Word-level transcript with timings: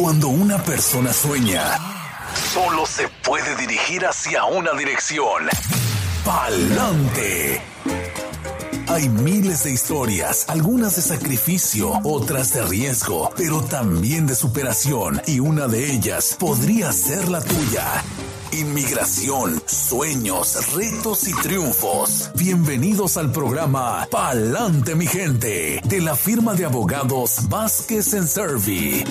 Cuando 0.00 0.28
una 0.28 0.56
persona 0.56 1.12
sueña, 1.12 1.76
solo 2.54 2.86
se 2.86 3.06
puede 3.22 3.54
dirigir 3.56 4.06
hacia 4.06 4.46
una 4.46 4.72
dirección. 4.72 5.46
Pa'lante. 6.24 7.60
Hay 8.88 9.10
miles 9.10 9.64
de 9.64 9.72
historias, 9.72 10.46
algunas 10.48 10.96
de 10.96 11.02
sacrificio, 11.02 12.00
otras 12.02 12.54
de 12.54 12.62
riesgo, 12.62 13.30
pero 13.36 13.60
también 13.60 14.26
de 14.26 14.34
superación, 14.34 15.20
y 15.26 15.38
una 15.38 15.68
de 15.68 15.92
ellas 15.92 16.34
podría 16.38 16.92
ser 16.92 17.28
la 17.28 17.42
tuya. 17.42 18.02
Inmigración, 18.52 19.62
sueños, 19.66 20.74
retos 20.74 21.28
y 21.28 21.34
triunfos. 21.34 22.30
Bienvenidos 22.36 23.18
al 23.18 23.30
programa 23.32 24.08
Pa'lante 24.10 24.94
mi 24.94 25.06
gente, 25.06 25.82
de 25.84 26.00
la 26.00 26.16
firma 26.16 26.54
de 26.54 26.64
abogados 26.64 27.50
Vázquez 27.50 28.14
en 28.14 28.26
Servi. 28.26 29.04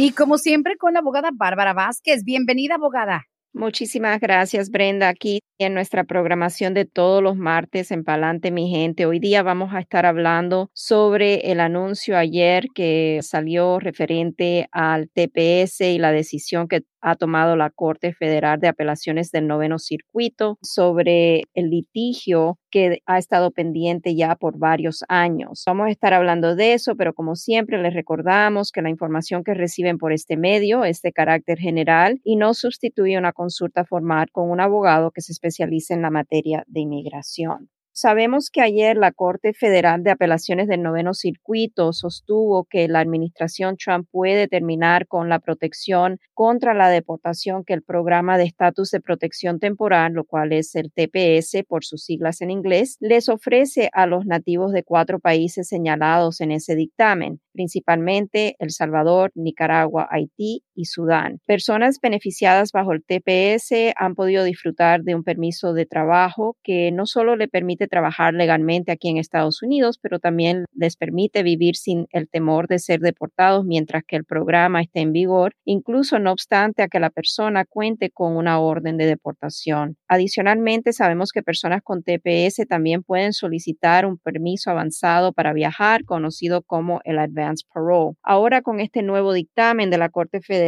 Y 0.00 0.12
como 0.12 0.38
siempre 0.38 0.76
con 0.76 0.92
la 0.92 1.00
abogada 1.00 1.30
Bárbara 1.34 1.72
Vázquez. 1.72 2.22
Bienvenida, 2.22 2.76
abogada. 2.76 3.24
Muchísimas 3.52 4.20
gracias, 4.20 4.70
Brenda. 4.70 5.08
Aquí 5.08 5.40
en 5.58 5.74
nuestra 5.74 6.04
programación 6.04 6.72
de 6.72 6.84
todos 6.84 7.22
los 7.22 7.36
martes 7.36 7.90
en 7.90 8.04
Palante, 8.04 8.52
mi 8.52 8.70
gente. 8.70 9.06
Hoy 9.06 9.18
día 9.18 9.42
vamos 9.42 9.74
a 9.74 9.80
estar 9.80 10.06
hablando 10.06 10.70
sobre 10.72 11.50
el 11.50 11.58
anuncio 11.58 12.16
ayer 12.16 12.66
que 12.74 13.18
salió 13.22 13.80
referente 13.80 14.68
al 14.70 15.10
TPS 15.10 15.80
y 15.80 15.98
la 15.98 16.12
decisión 16.12 16.68
que 16.68 16.82
ha 17.00 17.16
tomado 17.16 17.56
la 17.56 17.70
Corte 17.70 18.12
Federal 18.12 18.60
de 18.60 18.68
Apelaciones 18.68 19.30
del 19.30 19.46
Noveno 19.46 19.78
Circuito 19.78 20.58
sobre 20.62 21.42
el 21.54 21.70
litigio 21.70 22.58
que 22.70 23.02
ha 23.06 23.18
estado 23.18 23.50
pendiente 23.50 24.14
ya 24.14 24.34
por 24.34 24.58
varios 24.58 25.04
años. 25.08 25.62
Vamos 25.66 25.86
a 25.86 25.90
estar 25.90 26.12
hablando 26.12 26.54
de 26.54 26.74
eso, 26.74 26.96
pero 26.96 27.14
como 27.14 27.34
siempre 27.36 27.80
les 27.80 27.94
recordamos 27.94 28.72
que 28.72 28.82
la 28.82 28.90
información 28.90 29.44
que 29.44 29.54
reciben 29.54 29.98
por 29.98 30.12
este 30.12 30.36
medio 30.36 30.84
es 30.84 31.00
de 31.02 31.12
carácter 31.12 31.58
general 31.58 32.20
y 32.24 32.36
no 32.36 32.52
sustituye 32.54 33.16
una 33.16 33.32
consulta 33.32 33.84
formal 33.84 34.30
con 34.32 34.50
un 34.50 34.60
abogado 34.60 35.10
que 35.10 35.22
se 35.22 35.32
especialice 35.48 35.94
en 35.94 36.02
la 36.02 36.10
materia 36.10 36.64
de 36.66 36.80
inmigración. 36.80 37.70
Sabemos 38.00 38.50
que 38.52 38.60
ayer 38.60 38.96
la 38.96 39.10
Corte 39.10 39.52
Federal 39.54 40.04
de 40.04 40.12
Apelaciones 40.12 40.68
del 40.68 40.84
Noveno 40.84 41.14
Circuito 41.14 41.92
sostuvo 41.92 42.64
que 42.70 42.86
la 42.86 43.00
administración 43.00 43.76
Trump 43.76 44.06
puede 44.12 44.46
terminar 44.46 45.08
con 45.08 45.28
la 45.28 45.40
protección 45.40 46.20
contra 46.32 46.74
la 46.74 46.90
deportación 46.90 47.64
que 47.64 47.74
el 47.74 47.82
programa 47.82 48.38
de 48.38 48.44
estatus 48.44 48.92
de 48.92 49.00
protección 49.00 49.58
temporal, 49.58 50.12
lo 50.12 50.22
cual 50.22 50.52
es 50.52 50.76
el 50.76 50.92
TPS 50.92 51.64
por 51.66 51.84
sus 51.84 52.04
siglas 52.04 52.40
en 52.40 52.52
inglés, 52.52 52.98
les 53.00 53.28
ofrece 53.28 53.90
a 53.92 54.06
los 54.06 54.24
nativos 54.26 54.70
de 54.70 54.84
cuatro 54.84 55.18
países 55.18 55.66
señalados 55.66 56.40
en 56.40 56.52
ese 56.52 56.76
dictamen, 56.76 57.40
principalmente 57.52 58.54
El 58.60 58.70
Salvador, 58.70 59.32
Nicaragua, 59.34 60.06
Haití 60.08 60.62
y 60.78 60.84
Sudán. 60.84 61.40
Personas 61.44 61.98
beneficiadas 62.00 62.70
bajo 62.70 62.92
el 62.92 63.02
TPS 63.02 63.92
han 63.96 64.14
podido 64.14 64.44
disfrutar 64.44 65.02
de 65.02 65.16
un 65.16 65.24
permiso 65.24 65.72
de 65.72 65.86
trabajo 65.86 66.56
que 66.62 66.92
no 66.92 67.04
solo 67.04 67.34
le 67.34 67.48
permite 67.48 67.88
trabajar 67.88 68.32
legalmente 68.32 68.92
aquí 68.92 69.08
en 69.08 69.16
Estados 69.16 69.60
Unidos, 69.60 69.98
pero 70.00 70.20
también 70.20 70.66
les 70.72 70.96
permite 70.96 71.42
vivir 71.42 71.74
sin 71.74 72.06
el 72.10 72.28
temor 72.28 72.68
de 72.68 72.78
ser 72.78 73.00
deportados 73.00 73.64
mientras 73.64 74.04
que 74.06 74.14
el 74.14 74.24
programa 74.24 74.80
esté 74.80 75.00
en 75.00 75.12
vigor, 75.12 75.54
incluso 75.64 76.20
no 76.20 76.30
obstante 76.30 76.82
a 76.82 76.88
que 76.88 77.00
la 77.00 77.10
persona 77.10 77.64
cuente 77.64 78.10
con 78.10 78.36
una 78.36 78.60
orden 78.60 78.96
de 78.96 79.06
deportación. 79.06 79.96
Adicionalmente, 80.06 80.92
sabemos 80.92 81.32
que 81.32 81.42
personas 81.42 81.82
con 81.82 82.04
TPS 82.04 82.68
también 82.68 83.02
pueden 83.02 83.32
solicitar 83.32 84.06
un 84.06 84.16
permiso 84.18 84.70
avanzado 84.70 85.32
para 85.32 85.52
viajar, 85.52 86.04
conocido 86.04 86.62
como 86.62 87.00
el 87.02 87.18
Advance 87.18 87.64
Parole. 87.74 88.14
Ahora, 88.22 88.62
con 88.62 88.78
este 88.78 89.02
nuevo 89.02 89.32
dictamen 89.32 89.90
de 89.90 89.98
la 89.98 90.08
Corte 90.08 90.40
Federal, 90.40 90.67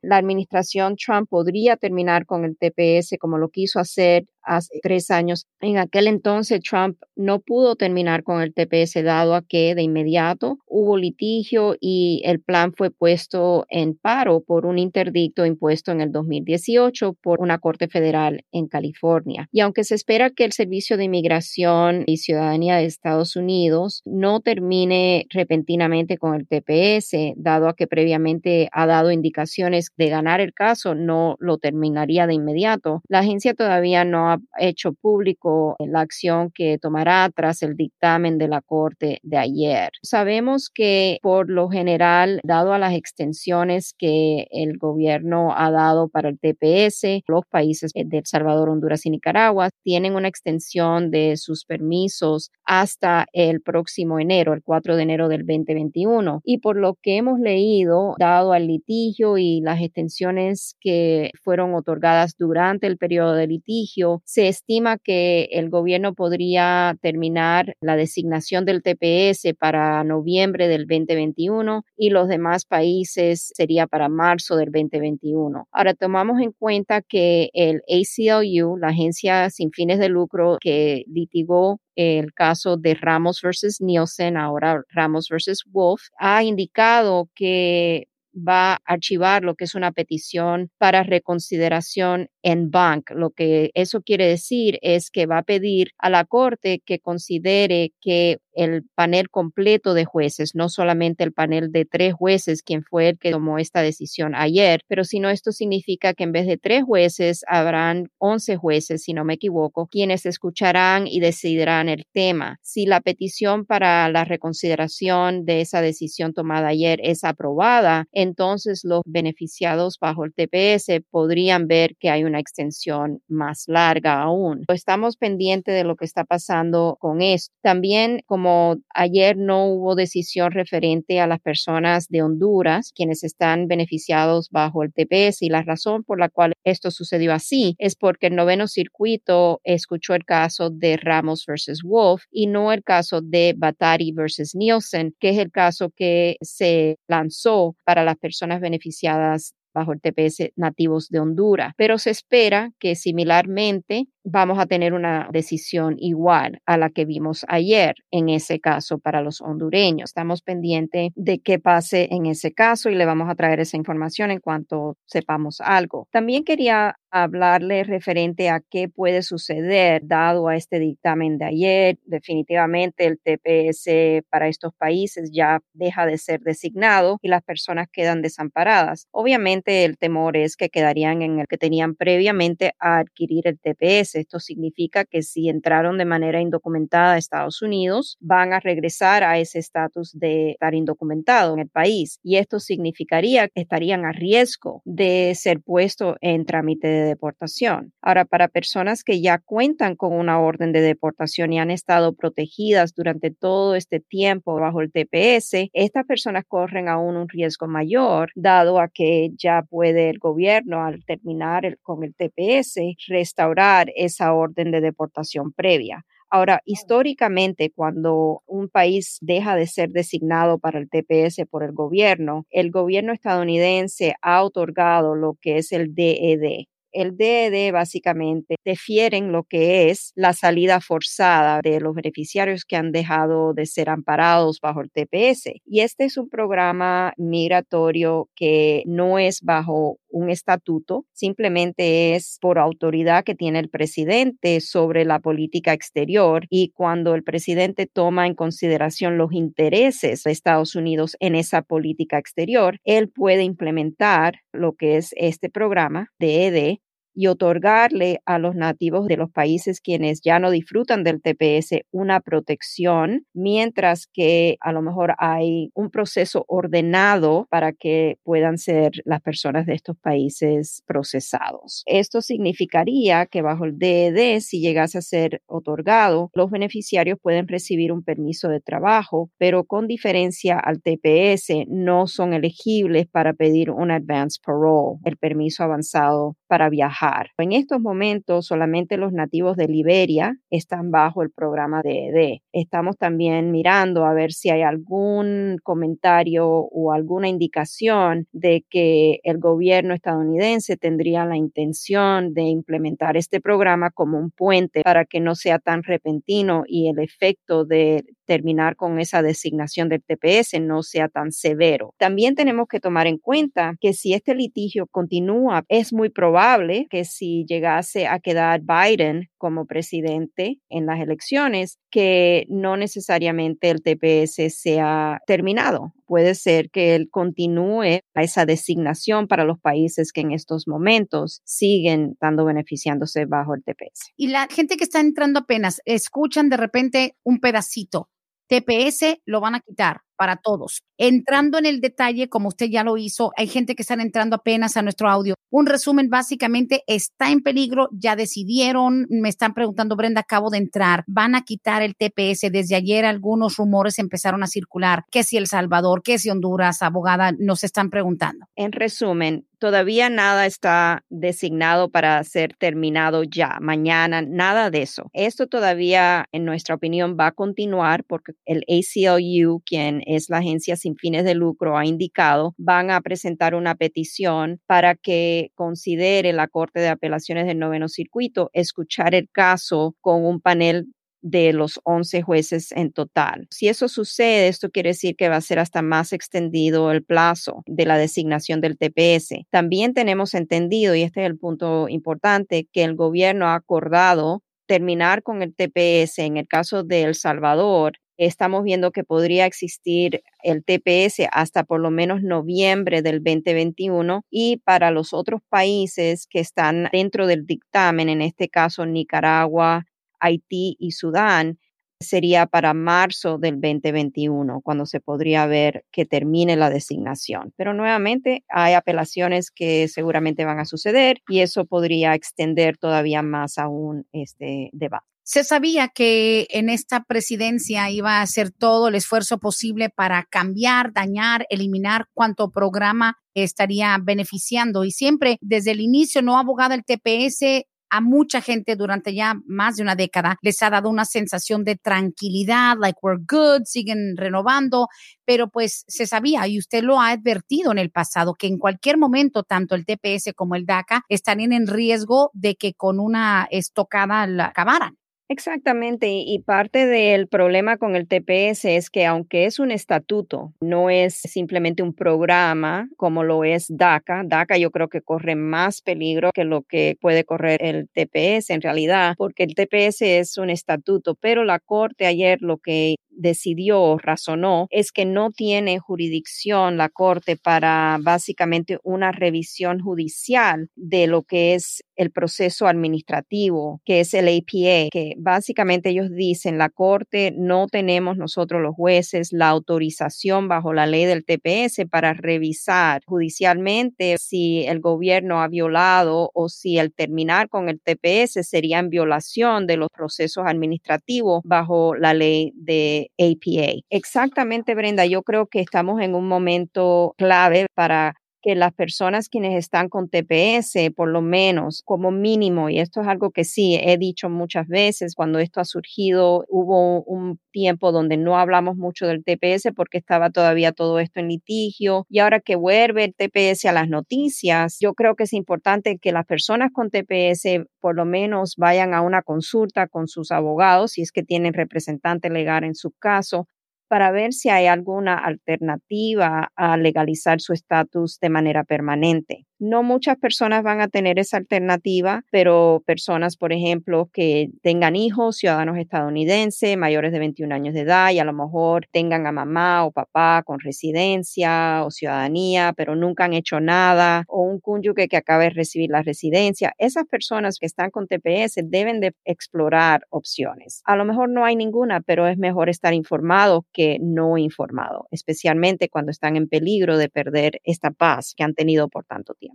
la 0.00 0.16
administración 0.16 0.96
Trump 0.96 1.28
podría 1.28 1.76
terminar 1.76 2.26
con 2.26 2.44
el 2.44 2.56
TPS 2.56 3.16
como 3.18 3.38
lo 3.38 3.48
quiso 3.48 3.80
hacer 3.80 4.26
hace 4.42 4.80
tres 4.82 5.10
años. 5.10 5.46
En 5.60 5.78
aquel 5.78 6.06
entonces 6.06 6.60
Trump 6.62 6.98
no 7.16 7.40
pudo 7.40 7.76
terminar 7.76 8.22
con 8.22 8.40
el 8.42 8.54
TPS 8.54 9.02
dado 9.04 9.34
a 9.34 9.42
que 9.42 9.74
de 9.74 9.82
inmediato 9.82 10.58
hubo 10.66 10.96
litigio 10.96 11.76
y 11.80 12.22
el 12.24 12.40
plan 12.40 12.72
fue 12.72 12.90
puesto 12.90 13.66
en 13.68 13.94
paro 13.94 14.40
por 14.40 14.66
un 14.66 14.78
interdicto 14.78 15.44
impuesto 15.44 15.92
en 15.92 16.00
el 16.00 16.12
2018 16.12 17.14
por 17.22 17.40
una 17.40 17.58
corte 17.58 17.88
federal 17.88 18.44
en 18.52 18.66
California. 18.68 19.48
Y 19.52 19.60
aunque 19.60 19.84
se 19.84 19.94
espera 19.94 20.30
que 20.30 20.44
el 20.44 20.52
Servicio 20.52 20.96
de 20.96 21.04
Inmigración 21.04 22.04
y 22.06 22.18
Ciudadanía 22.18 22.76
de 22.76 22.84
Estados 22.84 23.36
Unidos 23.36 24.02
no 24.04 24.40
termine 24.40 25.26
repentinamente 25.30 26.18
con 26.18 26.34
el 26.34 26.46
TPS, 26.46 27.34
dado 27.36 27.68
a 27.68 27.74
que 27.74 27.86
previamente 27.86 28.68
ha 28.72 28.86
dado 28.86 29.10
indicaciones 29.10 29.90
de 29.96 30.08
ganar 30.08 30.40
el 30.40 30.52
caso, 30.54 30.94
no 30.94 31.36
lo 31.38 31.58
terminaría 31.58 32.26
de 32.26 32.34
inmediato, 32.34 33.02
la 33.08 33.20
agencia 33.20 33.54
todavía 33.54 34.04
no 34.04 34.29
ha 34.34 34.38
hecho 34.58 34.92
público 34.92 35.76
la 35.78 36.00
acción 36.00 36.50
que 36.54 36.78
tomará 36.78 37.30
tras 37.34 37.62
el 37.62 37.76
dictamen 37.76 38.38
de 38.38 38.48
la 38.48 38.60
Corte 38.60 39.20
de 39.22 39.36
ayer. 39.36 39.90
Sabemos 40.02 40.70
que 40.72 41.18
por 41.22 41.50
lo 41.50 41.68
general, 41.68 42.40
dado 42.44 42.72
a 42.72 42.78
las 42.78 42.94
extensiones 42.94 43.94
que 43.96 44.46
el 44.50 44.78
gobierno 44.78 45.54
ha 45.56 45.70
dado 45.70 46.08
para 46.08 46.28
el 46.28 46.38
TPS, 46.38 47.22
los 47.26 47.44
países 47.50 47.92
de 47.94 48.18
El 48.18 48.26
Salvador, 48.26 48.68
Honduras 48.68 49.06
y 49.06 49.10
Nicaragua 49.10 49.70
tienen 49.82 50.14
una 50.14 50.28
extensión 50.28 51.10
de 51.10 51.36
sus 51.36 51.64
permisos 51.64 52.50
hasta 52.64 53.26
el 53.32 53.60
próximo 53.60 54.18
enero, 54.18 54.54
el 54.54 54.62
4 54.62 54.96
de 54.96 55.02
enero 55.02 55.28
del 55.28 55.46
2021. 55.46 56.40
Y 56.44 56.58
por 56.58 56.76
lo 56.76 56.96
que 57.02 57.16
hemos 57.16 57.40
leído, 57.40 58.14
dado 58.18 58.52
al 58.52 58.66
litigio 58.66 59.38
y 59.38 59.60
las 59.60 59.80
extensiones 59.80 60.76
que 60.80 61.30
fueron 61.42 61.74
otorgadas 61.74 62.36
durante 62.38 62.86
el 62.86 62.96
periodo 62.96 63.34
de 63.34 63.46
litigio, 63.46 64.19
se 64.24 64.48
estima 64.48 64.98
que 64.98 65.48
el 65.52 65.70
gobierno 65.70 66.14
podría 66.14 66.96
terminar 67.00 67.74
la 67.80 67.96
designación 67.96 68.64
del 68.64 68.82
TPS 68.82 69.54
para 69.58 70.02
noviembre 70.04 70.68
del 70.68 70.86
2021 70.86 71.84
y 71.96 72.10
los 72.10 72.28
demás 72.28 72.64
países 72.64 73.50
sería 73.54 73.86
para 73.86 74.08
marzo 74.08 74.56
del 74.56 74.70
2021. 74.72 75.68
Ahora 75.72 75.94
tomamos 75.94 76.40
en 76.40 76.52
cuenta 76.52 77.02
que 77.02 77.50
el 77.52 77.82
ACLU, 77.88 78.76
la 78.76 78.88
agencia 78.88 79.50
sin 79.50 79.70
fines 79.70 79.98
de 79.98 80.08
lucro 80.08 80.58
que 80.60 81.04
litigó 81.06 81.80
el 81.96 82.32
caso 82.32 82.76
de 82.76 82.94
Ramos 82.94 83.40
versus 83.42 83.80
Nielsen, 83.80 84.36
ahora 84.36 84.82
Ramos 84.88 85.28
versus 85.28 85.64
Wolf, 85.70 86.02
ha 86.18 86.42
indicado 86.42 87.28
que 87.34 88.06
va 88.34 88.74
a 88.74 88.80
archivar 88.84 89.42
lo 89.42 89.54
que 89.54 89.64
es 89.64 89.74
una 89.74 89.92
petición 89.92 90.70
para 90.78 91.02
reconsideración 91.02 92.28
en 92.42 92.70
bank. 92.70 93.10
Lo 93.14 93.30
que 93.30 93.70
eso 93.74 94.02
quiere 94.02 94.26
decir 94.26 94.78
es 94.82 95.10
que 95.10 95.26
va 95.26 95.38
a 95.38 95.42
pedir 95.42 95.90
a 95.98 96.10
la 96.10 96.24
Corte 96.24 96.80
que 96.84 96.98
considere 96.98 97.92
que 98.00 98.38
el 98.54 98.82
panel 98.94 99.30
completo 99.30 99.94
de 99.94 100.04
jueces, 100.04 100.54
no 100.54 100.68
solamente 100.68 101.24
el 101.24 101.32
panel 101.32 101.70
de 101.72 101.84
tres 101.84 102.14
jueces, 102.14 102.62
quien 102.62 102.82
fue 102.82 103.10
el 103.10 103.18
que 103.18 103.30
tomó 103.30 103.58
esta 103.58 103.80
decisión 103.82 104.34
ayer, 104.34 104.80
pero 104.88 105.04
sino 105.04 105.30
esto 105.30 105.52
significa 105.52 106.14
que 106.14 106.24
en 106.24 106.32
vez 106.32 106.46
de 106.46 106.58
tres 106.58 106.82
jueces 106.84 107.44
habrán 107.46 108.08
once 108.18 108.56
jueces, 108.56 109.02
si 109.04 109.12
no 109.12 109.24
me 109.24 109.34
equivoco, 109.34 109.86
quienes 109.86 110.26
escucharán 110.26 111.06
y 111.06 111.20
decidirán 111.20 111.88
el 111.88 112.04
tema. 112.12 112.58
Si 112.62 112.86
la 112.86 113.00
petición 113.00 113.64
para 113.64 114.08
la 114.08 114.24
reconsideración 114.24 115.44
de 115.44 115.60
esa 115.60 115.80
decisión 115.80 116.32
tomada 116.32 116.68
ayer 116.68 117.00
es 117.02 117.24
aprobada, 117.24 118.06
entonces 118.20 118.82
los 118.84 119.02
beneficiados 119.04 119.98
bajo 120.00 120.24
el 120.24 120.32
TPS 120.34 121.02
podrían 121.10 121.66
ver 121.66 121.96
que 121.98 122.10
hay 122.10 122.24
una 122.24 122.40
extensión 122.40 123.22
más 123.28 123.64
larga 123.66 124.22
aún. 124.22 124.64
Estamos 124.68 125.16
pendientes 125.16 125.74
de 125.74 125.84
lo 125.84 125.96
que 125.96 126.04
está 126.04 126.24
pasando 126.24 126.96
con 127.00 127.22
esto. 127.22 127.54
También, 127.62 128.22
como 128.26 128.76
ayer 128.94 129.36
no 129.36 129.66
hubo 129.66 129.94
decisión 129.94 130.52
referente 130.52 131.20
a 131.20 131.26
las 131.26 131.40
personas 131.40 132.08
de 132.08 132.22
Honduras, 132.22 132.92
quienes 132.94 133.24
están 133.24 133.68
beneficiados 133.68 134.48
bajo 134.50 134.82
el 134.82 134.92
TPS, 134.92 135.42
y 135.42 135.48
la 135.48 135.62
razón 135.62 136.04
por 136.04 136.18
la 136.18 136.28
cual 136.28 136.52
esto 136.64 136.90
sucedió 136.90 137.32
así 137.32 137.74
es 137.78 137.96
porque 137.96 138.26
el 138.26 138.36
noveno 138.36 138.66
circuito 138.66 139.60
escuchó 139.64 140.14
el 140.14 140.24
caso 140.24 140.70
de 140.70 140.96
Ramos 140.96 141.44
versus 141.46 141.82
Wolf 141.82 142.24
y 142.30 142.46
no 142.46 142.72
el 142.72 142.82
caso 142.82 143.20
de 143.20 143.54
Batari 143.56 144.12
versus 144.12 144.54
Nielsen, 144.54 145.14
que 145.18 145.30
es 145.30 145.38
el 145.38 145.50
caso 145.50 145.90
que 145.94 146.36
se 146.40 146.98
lanzó 147.08 147.76
para 147.84 148.04
las 148.10 148.18
personas 148.18 148.60
beneficiadas 148.60 149.54
bajo 149.72 149.92
el 149.92 150.00
TPS 150.00 150.52
nativos 150.56 151.08
de 151.08 151.20
Honduras, 151.20 151.74
pero 151.76 151.98
se 151.98 152.10
espera 152.10 152.72
que 152.78 152.96
similarmente 152.96 154.06
vamos 154.24 154.58
a 154.58 154.66
tener 154.66 154.92
una 154.92 155.28
decisión 155.32 155.96
igual 155.98 156.60
a 156.66 156.76
la 156.76 156.90
que 156.90 157.04
vimos 157.04 157.44
ayer 157.48 157.94
en 158.10 158.28
ese 158.28 158.60
caso 158.60 158.98
para 158.98 159.22
los 159.22 159.40
hondureños. 159.40 160.10
Estamos 160.10 160.42
pendientes 160.42 161.12
de 161.14 161.38
qué 161.40 161.58
pase 161.58 162.08
en 162.10 162.26
ese 162.26 162.52
caso 162.52 162.90
y 162.90 162.94
le 162.94 163.06
vamos 163.06 163.28
a 163.30 163.34
traer 163.34 163.60
esa 163.60 163.76
información 163.76 164.30
en 164.30 164.40
cuanto 164.40 164.96
sepamos 165.06 165.60
algo. 165.60 166.08
También 166.10 166.44
quería 166.44 166.96
hablarle 167.10 167.84
referente 167.84 168.48
a 168.50 168.60
qué 168.60 168.88
puede 168.88 169.22
suceder 169.22 170.02
dado 170.04 170.48
a 170.48 170.56
este 170.56 170.78
dictamen 170.78 171.38
de 171.38 171.44
ayer. 171.44 171.98
Definitivamente 172.04 173.06
el 173.06 173.18
TPS 173.18 174.24
para 174.30 174.48
estos 174.48 174.72
países 174.74 175.30
ya 175.32 175.60
deja 175.72 176.06
de 176.06 176.18
ser 176.18 176.40
designado 176.40 177.18
y 177.22 177.28
las 177.28 177.42
personas 177.42 177.88
quedan 177.92 178.22
desamparadas. 178.22 179.08
Obviamente 179.10 179.84
el 179.84 179.98
temor 179.98 180.36
es 180.36 180.56
que 180.56 180.68
quedarían 180.68 181.22
en 181.22 181.40
el 181.40 181.46
que 181.48 181.58
tenían 181.58 181.94
previamente 181.94 182.72
a 182.78 182.98
adquirir 182.98 183.46
el 183.48 183.58
TPS. 183.58 184.19
Esto 184.20 184.40
significa 184.40 185.04
que 185.04 185.22
si 185.22 185.48
entraron 185.48 185.98
de 185.98 186.04
manera 186.04 186.40
indocumentada 186.40 187.14
a 187.14 187.18
Estados 187.18 187.62
Unidos, 187.62 188.16
van 188.20 188.52
a 188.52 188.60
regresar 188.60 189.24
a 189.24 189.38
ese 189.38 189.58
estatus 189.58 190.12
de 190.12 190.52
estar 190.52 190.74
indocumentado 190.74 191.54
en 191.54 191.60
el 191.60 191.68
país. 191.68 192.18
Y 192.22 192.36
esto 192.36 192.60
significaría 192.60 193.48
que 193.48 193.60
estarían 193.60 194.04
a 194.04 194.12
riesgo 194.12 194.82
de 194.84 195.32
ser 195.34 195.60
puestos 195.60 196.16
en 196.20 196.44
trámite 196.44 196.88
de 196.88 197.04
deportación. 197.04 197.92
Ahora, 198.00 198.24
para 198.24 198.48
personas 198.48 199.04
que 199.04 199.20
ya 199.20 199.38
cuentan 199.38 199.96
con 199.96 200.12
una 200.12 200.40
orden 200.40 200.72
de 200.72 200.80
deportación 200.80 201.52
y 201.52 201.60
han 201.60 201.70
estado 201.70 202.14
protegidas 202.14 202.94
durante 202.94 203.30
todo 203.30 203.74
este 203.74 204.00
tiempo 204.00 204.54
bajo 204.54 204.80
el 204.80 204.92
TPS, 204.92 205.70
estas 205.72 206.06
personas 206.06 206.44
corren 206.46 206.88
aún 206.88 207.16
un 207.16 207.28
riesgo 207.28 207.66
mayor, 207.66 208.30
dado 208.34 208.80
a 208.80 208.88
que 208.88 209.30
ya 209.36 209.62
puede 209.68 210.10
el 210.10 210.18
gobierno, 210.18 210.84
al 210.84 211.04
terminar 211.04 211.78
con 211.82 212.04
el 212.04 212.14
TPS, 212.14 212.80
restaurar 213.08 213.90
esa 214.04 214.32
orden 214.34 214.70
de 214.70 214.80
deportación 214.80 215.52
previa. 215.52 216.04
Ahora, 216.30 216.60
históricamente, 216.64 217.72
cuando 217.74 218.42
un 218.46 218.68
país 218.68 219.18
deja 219.20 219.56
de 219.56 219.66
ser 219.66 219.90
designado 219.90 220.58
para 220.58 220.78
el 220.78 220.88
TPS 220.88 221.44
por 221.50 221.64
el 221.64 221.72
gobierno, 221.72 222.46
el 222.50 222.70
gobierno 222.70 223.12
estadounidense 223.12 224.14
ha 224.22 224.44
otorgado 224.44 225.16
lo 225.16 225.36
que 225.40 225.58
es 225.58 225.72
el 225.72 225.94
DED, 225.94 226.66
el 226.92 227.16
DED 227.16 227.72
básicamente 227.72 228.56
defieren 228.64 229.32
lo 229.32 229.44
que 229.44 229.90
es 229.90 230.12
la 230.16 230.32
salida 230.32 230.80
forzada 230.80 231.60
de 231.62 231.80
los 231.80 231.94
beneficiarios 231.94 232.64
que 232.64 232.76
han 232.76 232.92
dejado 232.92 233.54
de 233.54 233.66
ser 233.66 233.90
amparados 233.90 234.58
bajo 234.60 234.80
el 234.80 234.90
TPS. 234.90 235.52
Y 235.64 235.80
este 235.80 236.04
es 236.04 236.16
un 236.16 236.28
programa 236.28 237.12
migratorio 237.16 238.28
que 238.34 238.82
no 238.86 239.18
es 239.18 239.40
bajo 239.42 239.98
un 240.10 240.30
estatuto, 240.30 241.06
simplemente 241.12 242.14
es 242.14 242.38
por 242.40 242.58
autoridad 242.58 243.24
que 243.24 243.34
tiene 243.34 243.58
el 243.58 243.68
presidente 243.68 244.60
sobre 244.60 245.04
la 245.04 245.18
política 245.18 245.72
exterior 245.72 246.46
y 246.50 246.70
cuando 246.70 247.14
el 247.14 247.22
presidente 247.22 247.86
toma 247.86 248.26
en 248.26 248.34
consideración 248.34 249.18
los 249.18 249.32
intereses 249.32 250.22
de 250.22 250.30
Estados 250.30 250.74
Unidos 250.74 251.16
en 251.20 251.34
esa 251.34 251.62
política 251.62 252.18
exterior, 252.18 252.78
él 252.84 253.08
puede 253.08 253.42
implementar 253.42 254.40
lo 254.52 254.74
que 254.74 254.96
es 254.96 255.14
este 255.16 255.50
programa 255.50 256.08
DED 256.18 256.78
y 257.20 257.26
otorgarle 257.26 258.22
a 258.24 258.38
los 258.38 258.54
nativos 258.54 259.06
de 259.06 259.18
los 259.18 259.30
países 259.30 259.82
quienes 259.82 260.22
ya 260.22 260.38
no 260.38 260.50
disfrutan 260.50 261.04
del 261.04 261.20
TPS 261.20 261.82
una 261.90 262.20
protección, 262.20 263.26
mientras 263.34 264.06
que 264.06 264.56
a 264.62 264.72
lo 264.72 264.80
mejor 264.80 265.12
hay 265.18 265.70
un 265.74 265.90
proceso 265.90 266.46
ordenado 266.48 267.46
para 267.50 267.74
que 267.74 268.16
puedan 268.22 268.56
ser 268.56 268.92
las 269.04 269.20
personas 269.20 269.66
de 269.66 269.74
estos 269.74 269.98
países 269.98 270.82
procesados. 270.86 271.82
Esto 271.84 272.22
significaría 272.22 273.26
que 273.26 273.42
bajo 273.42 273.66
el 273.66 273.76
DED, 273.76 274.40
si 274.40 274.62
llegase 274.62 274.96
a 274.96 275.02
ser 275.02 275.42
otorgado, 275.44 276.30
los 276.32 276.50
beneficiarios 276.50 277.18
pueden 277.20 277.48
recibir 277.48 277.92
un 277.92 278.02
permiso 278.02 278.48
de 278.48 278.60
trabajo, 278.60 279.30
pero 279.36 279.64
con 279.64 279.86
diferencia 279.86 280.58
al 280.58 280.80
TPS, 280.80 281.66
no 281.68 282.06
son 282.06 282.32
elegibles 282.32 283.06
para 283.08 283.34
pedir 283.34 283.70
un 283.70 283.90
advance 283.90 284.38
parole, 284.42 285.00
el 285.04 285.18
permiso 285.18 285.64
avanzado 285.64 286.38
para 286.48 286.70
viajar. 286.70 287.09
En 287.38 287.52
estos 287.52 287.80
momentos 287.80 288.46
solamente 288.46 288.96
los 288.96 289.12
nativos 289.12 289.56
de 289.56 289.68
Liberia 289.68 290.36
están 290.50 290.90
bajo 290.90 291.22
el 291.22 291.30
programa 291.30 291.82
de 291.82 292.08
ED. 292.08 292.38
Estamos 292.52 292.96
también 292.96 293.50
mirando 293.50 294.04
a 294.04 294.14
ver 294.14 294.32
si 294.32 294.50
hay 294.50 294.62
algún 294.62 295.56
comentario 295.62 296.46
o 296.48 296.92
alguna 296.92 297.28
indicación 297.28 298.26
de 298.32 298.64
que 298.68 299.20
el 299.22 299.38
gobierno 299.38 299.94
estadounidense 299.94 300.76
tendría 300.76 301.24
la 301.24 301.36
intención 301.36 302.34
de 302.34 302.42
implementar 302.42 303.16
este 303.16 303.40
programa 303.40 303.90
como 303.90 304.18
un 304.18 304.30
puente 304.30 304.82
para 304.82 305.04
que 305.04 305.20
no 305.20 305.34
sea 305.34 305.58
tan 305.58 305.82
repentino 305.82 306.64
y 306.66 306.88
el 306.88 306.98
efecto 306.98 307.64
de 307.64 308.04
terminar 308.30 308.76
con 308.76 309.00
esa 309.00 309.22
designación 309.22 309.88
del 309.88 310.04
TPS 310.04 310.60
no 310.60 310.84
sea 310.84 311.08
tan 311.08 311.32
severo. 311.32 311.96
También 311.98 312.36
tenemos 312.36 312.68
que 312.68 312.78
tomar 312.78 313.08
en 313.08 313.18
cuenta 313.18 313.74
que 313.80 313.92
si 313.92 314.14
este 314.14 314.36
litigio 314.36 314.86
continúa, 314.86 315.64
es 315.68 315.92
muy 315.92 316.10
probable 316.10 316.86
que 316.90 317.04
si 317.04 317.44
llegase 317.44 318.06
a 318.06 318.20
quedar 318.20 318.60
Biden 318.60 319.30
como 319.36 319.66
presidente 319.66 320.60
en 320.68 320.86
las 320.86 321.00
elecciones, 321.00 321.80
que 321.90 322.46
no 322.48 322.76
necesariamente 322.76 323.68
el 323.68 323.82
TPS 323.82 324.54
sea 324.56 325.18
terminado. 325.26 325.92
Puede 326.06 326.36
ser 326.36 326.70
que 326.70 326.94
él 326.94 327.08
continúe 327.10 328.00
a 328.14 328.22
esa 328.22 328.46
designación 328.46 329.26
para 329.26 329.44
los 329.44 329.58
países 329.58 330.12
que 330.12 330.20
en 330.20 330.30
estos 330.30 330.68
momentos 330.68 331.40
siguen 331.44 332.10
estando 332.12 332.44
beneficiándose 332.44 333.26
bajo 333.26 333.54
el 333.54 333.64
TPS. 333.64 334.12
Y 334.16 334.28
la 334.28 334.46
gente 334.48 334.76
que 334.76 334.84
está 334.84 335.00
entrando 335.00 335.40
apenas, 335.40 335.80
escuchan 335.84 336.48
de 336.48 336.56
repente 336.56 337.16
un 337.24 337.40
pedacito 337.40 338.08
TPS 338.50 339.20
lo 339.26 339.40
van 339.40 339.54
a 339.54 339.60
quitar 339.60 340.02
para 340.20 340.36
todos. 340.36 340.82
Entrando 340.98 341.56
en 341.56 341.64
el 341.64 341.80
detalle, 341.80 342.28
como 342.28 342.48
usted 342.48 342.66
ya 342.66 342.84
lo 342.84 342.98
hizo, 342.98 343.32
hay 343.38 343.46
gente 343.46 343.74
que 343.74 343.80
están 343.80 344.02
entrando 344.02 344.36
apenas 344.36 344.76
a 344.76 344.82
nuestro 344.82 345.08
audio. 345.08 345.34
Un 345.48 345.64
resumen, 345.64 346.10
básicamente, 346.10 346.82
está 346.86 347.30
en 347.30 347.40
peligro, 347.40 347.88
ya 347.90 348.16
decidieron, 348.16 349.06
me 349.08 349.30
están 349.30 349.54
preguntando, 349.54 349.96
Brenda, 349.96 350.20
acabo 350.20 350.50
de 350.50 350.58
entrar, 350.58 351.04
van 351.06 351.34
a 351.34 351.40
quitar 351.40 351.80
el 351.80 351.96
TPS. 351.96 352.52
Desde 352.52 352.76
ayer 352.76 353.06
algunos 353.06 353.56
rumores 353.56 353.98
empezaron 353.98 354.42
a 354.42 354.46
circular, 354.46 355.04
que 355.10 355.24
si 355.24 355.38
El 355.38 355.46
Salvador, 355.46 356.02
que 356.02 356.18
si 356.18 356.28
Honduras, 356.28 356.82
abogada, 356.82 357.32
nos 357.38 357.64
están 357.64 357.88
preguntando. 357.88 358.44
En 358.54 358.72
resumen, 358.72 359.46
todavía 359.58 360.08
nada 360.08 360.46
está 360.46 361.04
designado 361.08 361.90
para 361.90 362.22
ser 362.24 362.56
terminado 362.58 363.22
ya, 363.24 363.58
mañana, 363.60 364.22
nada 364.22 364.70
de 364.70 364.82
eso. 364.82 365.10
Esto 365.12 365.46
todavía, 365.46 366.26
en 366.32 366.44
nuestra 366.44 366.74
opinión, 366.74 367.16
va 367.18 367.28
a 367.28 367.32
continuar 367.32 368.04
porque 368.04 368.32
el 368.46 368.64
ACLU, 368.68 369.62
quien 369.64 370.02
es 370.16 370.30
la 370.30 370.38
agencia 370.38 370.76
sin 370.76 370.96
fines 370.96 371.24
de 371.24 371.34
lucro, 371.34 371.76
ha 371.76 371.86
indicado, 371.86 372.54
van 372.58 372.90
a 372.90 373.00
presentar 373.00 373.54
una 373.54 373.74
petición 373.74 374.60
para 374.66 374.94
que 374.94 375.50
considere 375.54 376.32
la 376.32 376.48
Corte 376.48 376.80
de 376.80 376.88
Apelaciones 376.88 377.46
del 377.46 377.58
Noveno 377.58 377.88
Circuito 377.88 378.50
escuchar 378.52 379.14
el 379.14 379.28
caso 379.30 379.94
con 380.00 380.24
un 380.24 380.40
panel 380.40 380.86
de 381.22 381.52
los 381.52 381.80
11 381.84 382.22
jueces 382.22 382.72
en 382.72 382.92
total. 382.92 383.46
Si 383.50 383.68
eso 383.68 383.88
sucede, 383.88 384.48
esto 384.48 384.70
quiere 384.70 384.90
decir 384.90 385.16
que 385.16 385.28
va 385.28 385.36
a 385.36 385.40
ser 385.40 385.58
hasta 385.58 385.82
más 385.82 386.12
extendido 386.12 386.90
el 386.90 387.04
plazo 387.04 387.62
de 387.66 387.86
la 387.86 387.98
designación 387.98 388.60
del 388.60 388.78
TPS. 388.78 389.44
También 389.50 389.94
tenemos 389.94 390.34
entendido, 390.34 390.94
y 390.94 391.02
este 391.02 391.20
es 391.20 391.26
el 391.26 391.38
punto 391.38 391.88
importante, 391.88 392.68
que 392.72 392.84
el 392.84 392.94
gobierno 392.94 393.46
ha 393.46 393.54
acordado 393.54 394.42
terminar 394.66 395.22
con 395.22 395.42
el 395.42 395.54
TPS 395.54 396.20
en 396.20 396.36
el 396.36 396.46
caso 396.46 396.84
de 396.84 397.02
El 397.02 397.14
Salvador. 397.14 397.94
Estamos 398.20 398.64
viendo 398.64 398.90
que 398.90 399.02
podría 399.02 399.46
existir 399.46 400.22
el 400.42 400.62
TPS 400.62 401.26
hasta 401.32 401.64
por 401.64 401.80
lo 401.80 401.90
menos 401.90 402.22
noviembre 402.22 403.00
del 403.00 403.24
2021 403.24 404.26
y 404.28 404.58
para 404.58 404.90
los 404.90 405.14
otros 405.14 405.40
países 405.48 406.26
que 406.26 406.38
están 406.40 406.90
dentro 406.92 407.26
del 407.26 407.46
dictamen, 407.46 408.10
en 408.10 408.20
este 408.20 408.50
caso 408.50 408.84
Nicaragua, 408.84 409.86
Haití 410.18 410.76
y 410.78 410.90
Sudán 410.90 411.58
sería 411.98 412.44
para 412.44 412.74
marzo 412.74 413.38
del 413.38 413.54
2021, 413.54 414.60
cuando 414.60 414.84
se 414.84 415.00
podría 415.00 415.46
ver 415.46 415.86
que 415.90 416.04
termine 416.04 416.56
la 416.56 416.68
designación. 416.68 417.54
Pero 417.56 417.72
nuevamente 417.72 418.44
hay 418.50 418.74
apelaciones 418.74 419.50
que 419.50 419.88
seguramente 419.88 420.44
van 420.44 420.58
a 420.58 420.66
suceder 420.66 421.22
y 421.26 421.40
eso 421.40 421.64
podría 421.64 422.14
extender 422.14 422.76
todavía 422.76 423.22
más 423.22 423.56
aún 423.56 424.06
este 424.12 424.68
debate. 424.74 425.06
Se 425.32 425.44
sabía 425.44 425.86
que 425.86 426.48
en 426.50 426.68
esta 426.68 427.04
presidencia 427.04 427.88
iba 427.88 428.18
a 428.18 428.22
hacer 428.22 428.50
todo 428.50 428.88
el 428.88 428.96
esfuerzo 428.96 429.38
posible 429.38 429.88
para 429.88 430.24
cambiar, 430.24 430.92
dañar, 430.92 431.46
eliminar 431.50 432.08
cuanto 432.14 432.50
programa 432.50 433.16
estaría 433.32 433.96
beneficiando 434.02 434.84
y 434.84 434.90
siempre 434.90 435.38
desde 435.40 435.70
el 435.70 435.82
inicio 435.82 436.20
no 436.20 436.36
abogada 436.36 436.74
el 436.74 436.84
TPS 436.84 437.64
a 437.90 438.00
mucha 438.00 438.40
gente 438.40 438.74
durante 438.74 439.14
ya 439.14 439.36
más 439.46 439.76
de 439.76 439.84
una 439.84 439.94
década 439.94 440.36
les 440.42 440.60
ha 440.64 440.70
dado 440.70 440.90
una 440.90 441.04
sensación 441.04 441.62
de 441.62 441.76
tranquilidad, 441.76 442.76
like 442.80 442.98
we're 443.00 443.22
good, 443.24 443.62
siguen 443.66 444.16
renovando, 444.16 444.88
pero 445.24 445.48
pues 445.48 445.84
se 445.86 446.08
sabía 446.08 446.48
y 446.48 446.58
usted 446.58 446.82
lo 446.82 447.00
ha 447.00 447.10
advertido 447.10 447.70
en 447.70 447.78
el 447.78 447.92
pasado 447.92 448.34
que 448.34 448.48
en 448.48 448.58
cualquier 448.58 448.98
momento 448.98 449.44
tanto 449.44 449.76
el 449.76 449.86
TPS 449.86 450.32
como 450.34 450.56
el 450.56 450.66
DACA 450.66 451.04
estarían 451.08 451.52
en 451.52 451.68
riesgo 451.68 452.32
de 452.32 452.56
que 452.56 452.74
con 452.74 452.98
una 452.98 453.46
estocada 453.48 454.26
la 454.26 454.46
acabaran. 454.46 454.99
Exactamente, 455.32 456.08
y 456.08 456.40
parte 456.40 456.86
del 456.86 457.28
problema 457.28 457.76
con 457.76 457.94
el 457.94 458.08
TPS 458.08 458.64
es 458.64 458.90
que 458.90 459.06
aunque 459.06 459.44
es 459.44 459.60
un 459.60 459.70
estatuto, 459.70 460.52
no 460.60 460.90
es 460.90 461.14
simplemente 461.14 461.84
un 461.84 461.94
programa 461.94 462.88
como 462.96 463.22
lo 463.22 463.44
es 463.44 463.66
DACA. 463.68 464.24
DACA 464.26 464.58
yo 464.58 464.72
creo 464.72 464.88
que 464.88 465.02
corre 465.02 465.36
más 465.36 465.82
peligro 465.82 466.32
que 466.34 466.42
lo 466.42 466.62
que 466.62 466.96
puede 467.00 467.22
correr 467.22 467.62
el 467.62 467.88
TPS 467.88 468.50
en 468.50 468.60
realidad, 468.60 469.14
porque 469.16 469.44
el 469.44 469.54
TPS 469.54 470.02
es 470.18 470.36
un 470.36 470.50
estatuto, 470.50 471.14
pero 471.14 471.44
la 471.44 471.60
Corte 471.60 472.06
ayer 472.06 472.42
lo 472.42 472.58
que 472.58 472.96
decidió 473.20 473.98
razonó 473.98 474.66
es 474.70 474.92
que 474.92 475.04
no 475.04 475.30
tiene 475.30 475.78
jurisdicción 475.78 476.76
la 476.76 476.88
Corte 476.88 477.36
para 477.36 477.98
básicamente 478.00 478.78
una 478.82 479.12
revisión 479.12 479.80
judicial 479.80 480.68
de 480.74 481.06
lo 481.06 481.22
que 481.22 481.54
es 481.54 481.84
el 481.96 482.10
proceso 482.10 482.66
administrativo, 482.66 483.80
que 483.84 484.00
es 484.00 484.14
el 484.14 484.28
APA, 484.28 484.88
que 484.90 485.14
básicamente 485.18 485.90
ellos 485.90 486.10
dicen, 486.10 486.56
la 486.56 486.70
Corte 486.70 487.32
no 487.36 487.66
tenemos 487.66 488.16
nosotros 488.16 488.62
los 488.62 488.74
jueces 488.74 489.32
la 489.32 489.48
autorización 489.48 490.48
bajo 490.48 490.72
la 490.72 490.86
ley 490.86 491.04
del 491.04 491.24
TPS 491.24 491.86
para 491.90 492.14
revisar 492.14 493.02
judicialmente 493.06 494.16
si 494.18 494.64
el 494.66 494.80
gobierno 494.80 495.42
ha 495.42 495.48
violado 495.48 496.30
o 496.34 496.48
si 496.48 496.78
el 496.78 496.92
terminar 496.92 497.48
con 497.48 497.68
el 497.68 497.80
TPS 497.80 498.48
sería 498.48 498.78
en 498.78 498.88
violación 498.88 499.66
de 499.66 499.76
los 499.76 499.88
procesos 499.90 500.44
administrativos 500.46 501.42
bajo 501.44 501.94
la 501.94 502.14
ley 502.14 502.52
de 502.54 503.09
APA. 503.18 503.72
Exactamente, 503.90 504.74
Brenda, 504.74 505.04
yo 505.06 505.22
creo 505.22 505.46
que 505.46 505.60
estamos 505.60 506.00
en 506.00 506.14
un 506.14 506.26
momento 506.28 507.14
clave 507.18 507.66
para 507.74 508.14
que 508.42 508.54
las 508.54 508.72
personas 508.72 509.28
quienes 509.28 509.54
están 509.56 509.88
con 509.88 510.08
TPS, 510.08 510.90
por 510.94 511.08
lo 511.08 511.22
menos 511.22 511.82
como 511.84 512.10
mínimo, 512.10 512.70
y 512.70 512.78
esto 512.78 513.00
es 513.00 513.06
algo 513.08 513.30
que 513.30 513.44
sí 513.44 513.78
he 513.82 513.98
dicho 513.98 514.28
muchas 514.28 514.66
veces, 514.68 515.14
cuando 515.14 515.38
esto 515.38 515.60
ha 515.60 515.64
surgido, 515.64 516.44
hubo 516.48 517.02
un 517.02 517.38
tiempo 517.52 517.92
donde 517.92 518.16
no 518.16 518.38
hablamos 518.38 518.76
mucho 518.76 519.06
del 519.06 519.24
TPS 519.24 519.72
porque 519.74 519.98
estaba 519.98 520.30
todavía 520.30 520.72
todo 520.72 520.98
esto 521.00 521.20
en 521.20 521.28
litigio, 521.28 522.06
y 522.08 522.20
ahora 522.20 522.40
que 522.40 522.56
vuelve 522.56 523.04
el 523.04 523.14
TPS 523.14 523.66
a 523.66 523.72
las 523.72 523.88
noticias, 523.88 524.78
yo 524.80 524.94
creo 524.94 525.14
que 525.16 525.24
es 525.24 525.32
importante 525.32 525.98
que 525.98 526.12
las 526.12 526.26
personas 526.26 526.70
con 526.72 526.90
TPS 526.90 527.66
por 527.80 527.94
lo 527.94 528.04
menos 528.04 528.54
vayan 528.56 528.94
a 528.94 529.02
una 529.02 529.22
consulta 529.22 529.86
con 529.88 530.08
sus 530.08 530.30
abogados, 530.32 530.92
si 530.92 531.02
es 531.02 531.12
que 531.12 531.22
tienen 531.22 531.54
representante 531.54 532.30
legal 532.30 532.64
en 532.64 532.74
su 532.74 532.90
caso, 532.92 533.48
para 533.90 534.12
ver 534.12 534.32
si 534.34 534.50
hay 534.50 534.68
alguna 534.68 535.18
alternativa 535.18 536.52
a 536.56 536.78
legalizar 536.78 537.40
su 537.42 537.52
estatus 537.54 538.20
de 538.20 538.30
manera 538.30 538.64
permanente. 538.64 539.46
No 539.62 539.82
muchas 539.82 540.16
personas 540.16 540.62
van 540.62 540.80
a 540.80 540.88
tener 540.88 541.18
esa 541.18 541.36
alternativa, 541.36 542.22
pero 542.30 542.82
personas, 542.86 543.36
por 543.36 543.52
ejemplo, 543.52 544.08
que 544.10 544.48
tengan 544.62 544.96
hijos, 544.96 545.36
ciudadanos 545.36 545.76
estadounidenses, 545.76 546.78
mayores 546.78 547.12
de 547.12 547.18
21 547.18 547.52
años 547.52 547.74
de 547.74 547.80
edad 547.80 548.10
y 548.10 548.18
a 548.20 548.24
lo 548.24 548.32
mejor 548.32 548.86
tengan 548.90 549.26
a 549.26 549.32
mamá 549.32 549.84
o 549.84 549.92
papá 549.92 550.42
con 550.46 550.60
residencia 550.60 551.84
o 551.84 551.90
ciudadanía, 551.90 552.72
pero 552.74 552.96
nunca 552.96 553.24
han 553.26 553.34
hecho 553.34 553.60
nada, 553.60 554.24
o 554.28 554.40
un 554.40 554.60
cónyuge 554.60 555.08
que 555.08 555.18
acabe 555.18 555.44
de 555.44 555.50
recibir 555.50 555.90
la 555.90 556.00
residencia, 556.00 556.72
esas 556.78 557.04
personas 557.04 557.58
que 557.58 557.66
están 557.66 557.90
con 557.90 558.06
TPS 558.06 558.62
deben 558.64 558.98
de 559.00 559.12
explorar 559.26 560.06
opciones. 560.08 560.80
A 560.86 560.96
lo 560.96 561.04
mejor 561.04 561.28
no 561.28 561.44
hay 561.44 561.54
ninguna, 561.54 562.00
pero 562.00 562.26
es 562.26 562.38
mejor 562.38 562.70
estar 562.70 562.94
informado 562.94 563.66
que 563.74 563.98
no 564.00 564.38
informado, 564.38 565.06
especialmente 565.10 565.90
cuando 565.90 566.10
están 566.12 566.36
en 566.36 566.48
peligro 566.48 566.96
de 566.96 567.10
perder 567.10 567.60
esta 567.64 567.90
paz 567.90 568.32
que 568.34 568.42
han 568.42 568.54
tenido 568.54 568.88
por 568.88 569.04
tanto 569.04 569.34
tiempo. 569.34 569.49